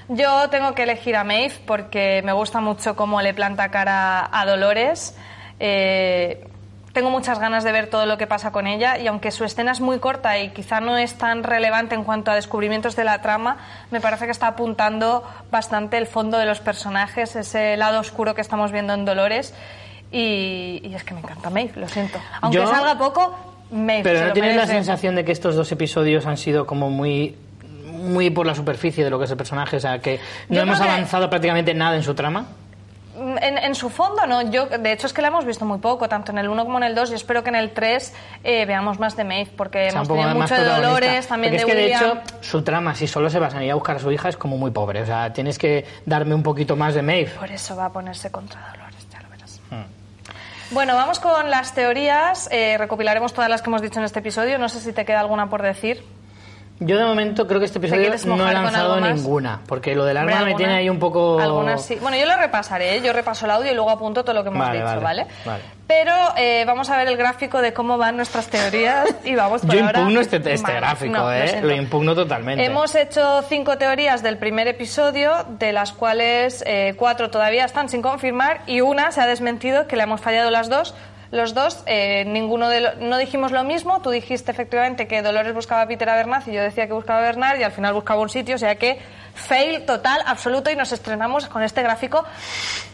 [0.09, 4.45] Yo tengo que elegir a Maeve porque me gusta mucho cómo le planta cara a
[4.47, 5.17] Dolores.
[5.61, 6.47] Eh,
[6.93, 9.73] tengo muchas ganas de ver todo lo que pasa con ella y aunque su escena
[9.73, 13.23] es muy corta y quizá no es tan relevante en cuanto a descubrimientos de la
[13.23, 13.57] trama,
[13.91, 18.43] me parece que está apuntando bastante el fondo de los personajes, ese lado oscuro que
[18.43, 19.55] estamos viendo en Dolores.
[20.11, 22.19] Y, y es que me encanta Maeve, lo siento.
[22.43, 23.35] Aunque Yo- salga poco,
[23.71, 24.03] Maeve.
[24.03, 26.91] Pero se ¿no lo tienes la sensación de que estos dos episodios han sido como
[26.91, 27.35] muy
[28.03, 29.77] muy por la superficie de lo que es el personaje?
[29.77, 32.47] O sea, que no Yo hemos creo que- avanzado prácticamente nada en su trama.
[33.43, 34.41] En, en su fondo, no.
[34.51, 36.79] Yo, de hecho, es que la hemos visto muy poco, tanto en el 1 como
[36.79, 39.91] en el 2, y espero que en el 3 eh, veamos más de Maeve, porque
[39.91, 40.65] sea, hemos tenido mucho de.
[40.65, 42.17] Dolores, también Porque de es que, William.
[42.17, 44.31] de hecho, su trama, si solo se basa en ir a buscar a su hija,
[44.31, 45.03] es como muy pobre.
[45.03, 47.31] O sea, tienes que darme un poquito más de Maeve.
[47.39, 49.61] Por eso va a ponerse contra Dolores, ya lo verás.
[49.71, 50.75] Hmm.
[50.75, 52.49] Bueno, vamos con las teorías.
[52.51, 54.59] eh, recopilaremos todas las que hemos dicho en este episodio.
[54.59, 56.03] No sé si te queda alguna por decir.
[56.81, 60.45] Yo de momento creo que este episodio no he lanzado ninguna, porque lo del arma
[60.45, 61.39] me tiene ahí un poco...
[61.39, 61.97] Algunas sí.
[62.01, 63.03] Bueno, yo lo repasaré, ¿eh?
[63.03, 65.63] yo repaso el audio y luego apunto todo lo que hemos Vale, dicho, vale, ¿vale?
[65.87, 69.75] Pero eh, vamos a ver el gráfico de cómo van nuestras teorías y vamos por
[69.77, 71.49] Yo ahora- impugno este, este Vale, gráfico, no, lo ¿eh?
[71.49, 71.67] siento.
[71.69, 72.65] Lo impugno totalmente.
[72.65, 78.03] Hemos hecho cinco teorías del primer episodio, de las cuales eh, cuatro todavía están sin
[78.03, 80.95] confirmar y una se ha desmentido, que le hemos fallado las dos.
[81.33, 84.01] Los dos, eh, ninguno de lo- no dijimos lo mismo.
[84.03, 87.23] Tú dijiste efectivamente que Dolores buscaba a Peter Abernathy y yo decía que buscaba a
[87.23, 89.01] Bernard y al final buscaba un sitio, o sea que
[89.35, 92.23] fail total, absoluto y nos estrenamos con este gráfico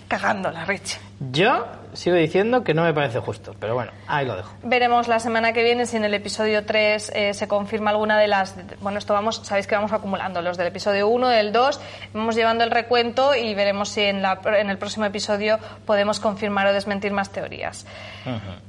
[0.07, 0.99] cagándola, Rich.
[1.33, 1.67] Yo
[1.99, 4.53] sigo diciendo que no me parece justo, pero bueno, ahí lo dejo.
[4.63, 8.29] Veremos la semana que viene si en el episodio 3 eh, se confirma alguna de
[8.29, 8.55] las...
[8.81, 11.81] Bueno, esto vamos, sabéis que vamos acumulando los del episodio 1, del 2,
[12.15, 16.69] vamos llevando el recuento y veremos si en, la, en el próximo episodio podemos confirmar
[16.69, 17.85] o desmentir más teorías.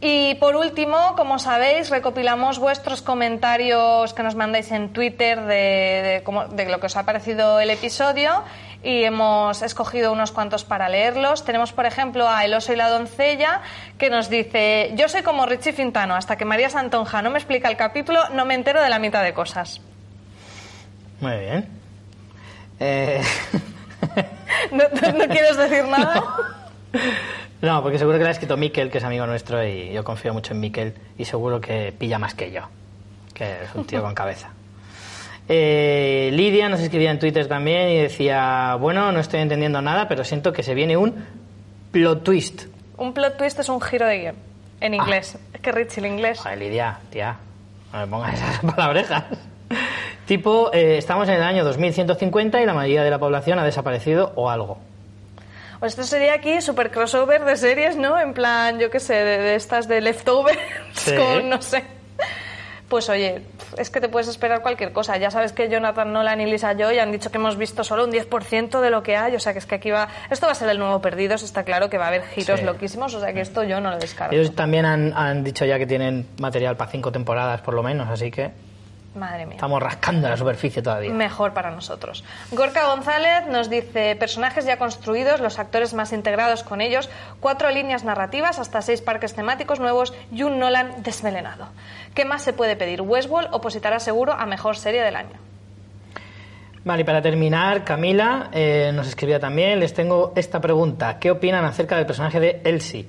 [0.02, 6.64] Y por último, como sabéis, recopilamos vuestros comentarios que nos mandáis en Twitter de, de,
[6.64, 8.44] de lo que os ha parecido el episodio
[8.84, 11.44] y hemos escogido unos cuantos para leerlos.
[11.44, 13.62] Tenemos, por ejemplo, a El oso y la doncella,
[13.98, 17.70] que nos dice, yo soy como Richie Fintano, hasta que María Santonja no me explica
[17.70, 19.82] el capítulo, no me entero de la mitad de cosas.
[21.20, 21.68] Muy bien.
[22.80, 23.22] Eh...
[24.72, 26.24] ¿No, no, quieres decir nada?
[27.62, 30.34] No, porque seguro que la ha escrito Miquel, que es amigo nuestro, y yo confío
[30.34, 32.62] mucho en Miquel, y seguro que pilla más que yo,
[33.34, 34.52] que es un tío con cabeza.
[35.52, 40.24] Eh, Lidia nos escribía en Twitter también y decía, bueno, no estoy entendiendo nada, pero
[40.24, 41.26] siento que se viene un
[41.92, 42.66] plot twist.
[42.98, 44.36] Un plot twist es un giro de guion,
[44.80, 45.38] en inglés.
[45.38, 45.50] Ah.
[45.56, 46.40] Es que Rich el inglés.
[46.40, 47.38] Joder, Lidia, tía,
[47.92, 49.24] no me pongas esas palabrejas.
[50.28, 54.32] tipo, eh, estamos en el año 2150 y la mayoría de la población ha desaparecido
[54.36, 54.78] o algo.
[55.80, 58.20] Pues esto sería aquí super crossover de series, ¿no?
[58.20, 60.60] En plan, yo qué sé, de, de estas de leftovers,
[60.94, 61.16] sí.
[61.18, 61.84] con, no sé.
[62.90, 63.44] Pues oye,
[63.78, 65.16] es que te puedes esperar cualquier cosa.
[65.18, 68.12] Ya sabes que Jonathan Nolan y Lisa Joy han dicho que hemos visto solo un
[68.12, 70.08] 10% de lo que hay, o sea que es que aquí va...
[70.30, 72.66] Esto va a ser el nuevo Perdidos, está claro que va a haber giros sí.
[72.66, 74.36] loquísimos, o sea que esto yo no lo descarto.
[74.36, 78.10] Ellos también han, han dicho ya que tienen material para cinco temporadas por lo menos,
[78.10, 78.52] así que...
[79.16, 79.56] Madre mía.
[79.56, 81.12] Estamos rascando la superficie todavía.
[81.12, 82.24] Mejor para nosotros.
[82.52, 87.10] Gorka González nos dice personajes ya construidos, los actores más integrados con ellos,
[87.40, 91.70] cuatro líneas narrativas, hasta seis parques temáticos nuevos y un Nolan desmelenado.
[92.20, 93.00] ¿Qué más se puede pedir?
[93.02, 95.38] Westworld opositará seguro a mejor serie del año.
[96.84, 101.18] Vale, y para terminar, Camila eh, nos escribía también, les tengo esta pregunta.
[101.18, 103.08] ¿Qué opinan acerca del personaje de Elsie?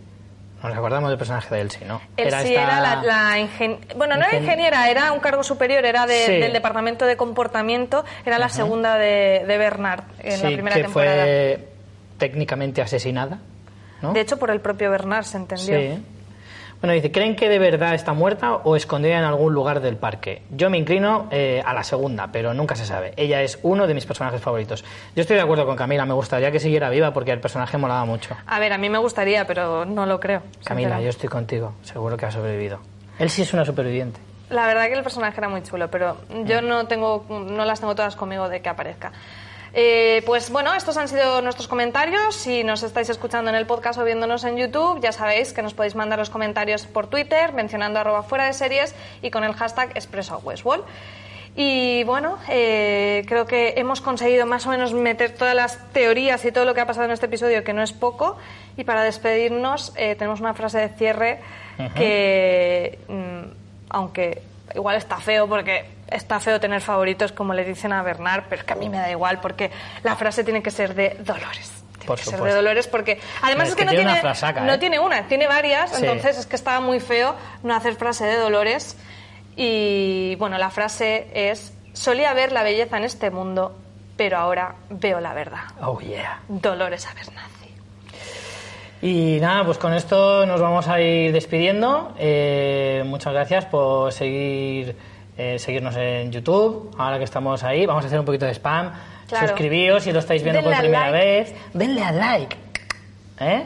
[0.63, 2.01] Nos acordamos del personaje de Elsie, ¿no?
[2.17, 2.63] Elsie era, esta...
[2.63, 3.81] era la, la ingen...
[3.97, 6.33] Bueno, no era ingeniera, era un cargo superior, era de, sí.
[6.35, 10.83] del departamento de comportamiento, era la segunda de, de, Bernard en sí, la primera que
[10.83, 11.25] temporada.
[11.25, 11.69] fue
[12.17, 13.41] técnicamente asesinada,
[14.03, 14.13] ¿no?
[14.13, 15.81] De hecho, por el propio Bernard se entendió.
[15.81, 16.01] Sí.
[16.81, 20.43] Bueno, dice, ¿creen que de verdad está muerta o escondida en algún lugar del parque?
[20.51, 23.13] Yo me inclino eh, a la segunda, pero nunca se sabe.
[23.19, 24.83] Ella es uno de mis personajes favoritos.
[25.15, 28.07] Yo estoy de acuerdo con Camila, me gustaría que siguiera viva porque el personaje molaba
[28.07, 28.35] mucho.
[28.47, 30.43] A ver, a mí me gustaría, pero no lo creo.
[30.65, 32.81] Camila, yo estoy contigo, seguro que ha sobrevivido.
[33.19, 34.19] Él sí es una superviviente.
[34.49, 36.17] La verdad que el personaje era muy chulo, pero
[36.47, 39.13] yo no tengo, no las tengo todas conmigo de que aparezca.
[39.73, 42.35] Eh, pues bueno, estos han sido nuestros comentarios.
[42.35, 45.75] Si nos estáis escuchando en el podcast o viéndonos en YouTube, ya sabéis que nos
[45.75, 49.91] podéis mandar los comentarios por Twitter, mencionando arroba fuera de series y con el hashtag
[49.95, 50.85] expreso Westwall.
[51.57, 56.53] Y bueno, eh, creo que hemos conseguido más o menos meter todas las teorías y
[56.53, 58.39] todo lo que ha pasado en este episodio, que no es poco.
[58.77, 61.41] Y para despedirnos, eh, tenemos una frase de cierre
[61.79, 61.95] uh -huh.
[61.95, 63.53] que, mmm,
[63.89, 64.43] aunque
[64.75, 68.67] igual está feo porque está feo tener favoritos como le dicen a Bernard, pero es
[68.67, 69.71] que a mí me da igual porque
[70.03, 71.71] la frase tiene que ser de Dolores.
[71.93, 72.45] Tiene Por que supuesto.
[72.45, 74.79] ser de Dolores porque además es, es que, que, no tiene, frasaca, no ¿eh?
[74.79, 76.05] tiene una, tiene varias, sí.
[76.05, 78.97] entonces es que estaba muy feo no hacer frase de Dolores
[79.57, 83.77] y bueno, la frase es solía ver la belleza en este mundo,
[84.17, 85.65] pero ahora veo la verdad.
[85.83, 86.41] Oh yeah.
[86.49, 87.51] Dolores Abernathy.
[89.03, 92.15] Y nada, pues con esto nos vamos a ir despidiendo.
[92.19, 94.95] Eh, muchas gracias por seguir
[95.41, 96.95] eh, seguirnos en YouTube.
[96.99, 98.93] Ahora que estamos ahí, vamos a hacer un poquito de spam.
[99.27, 99.49] Claro.
[99.49, 101.27] Suscribíos si lo estáis viendo Denle por primera like.
[101.27, 101.55] vez.
[101.73, 102.57] Denle a like.
[103.41, 103.65] ¿Eh?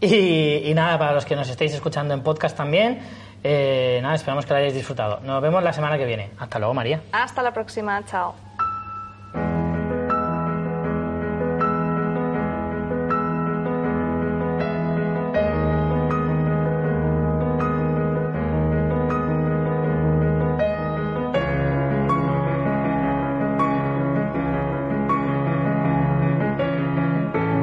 [0.00, 2.98] Y, y, nada, para los que nos estéis escuchando en podcast también,
[3.44, 5.20] eh, nada, esperamos que lo hayáis disfrutado.
[5.20, 6.30] Nos vemos la semana que viene.
[6.40, 7.00] Hasta luego, María.
[7.12, 8.04] Hasta la próxima.
[8.04, 8.34] Chao.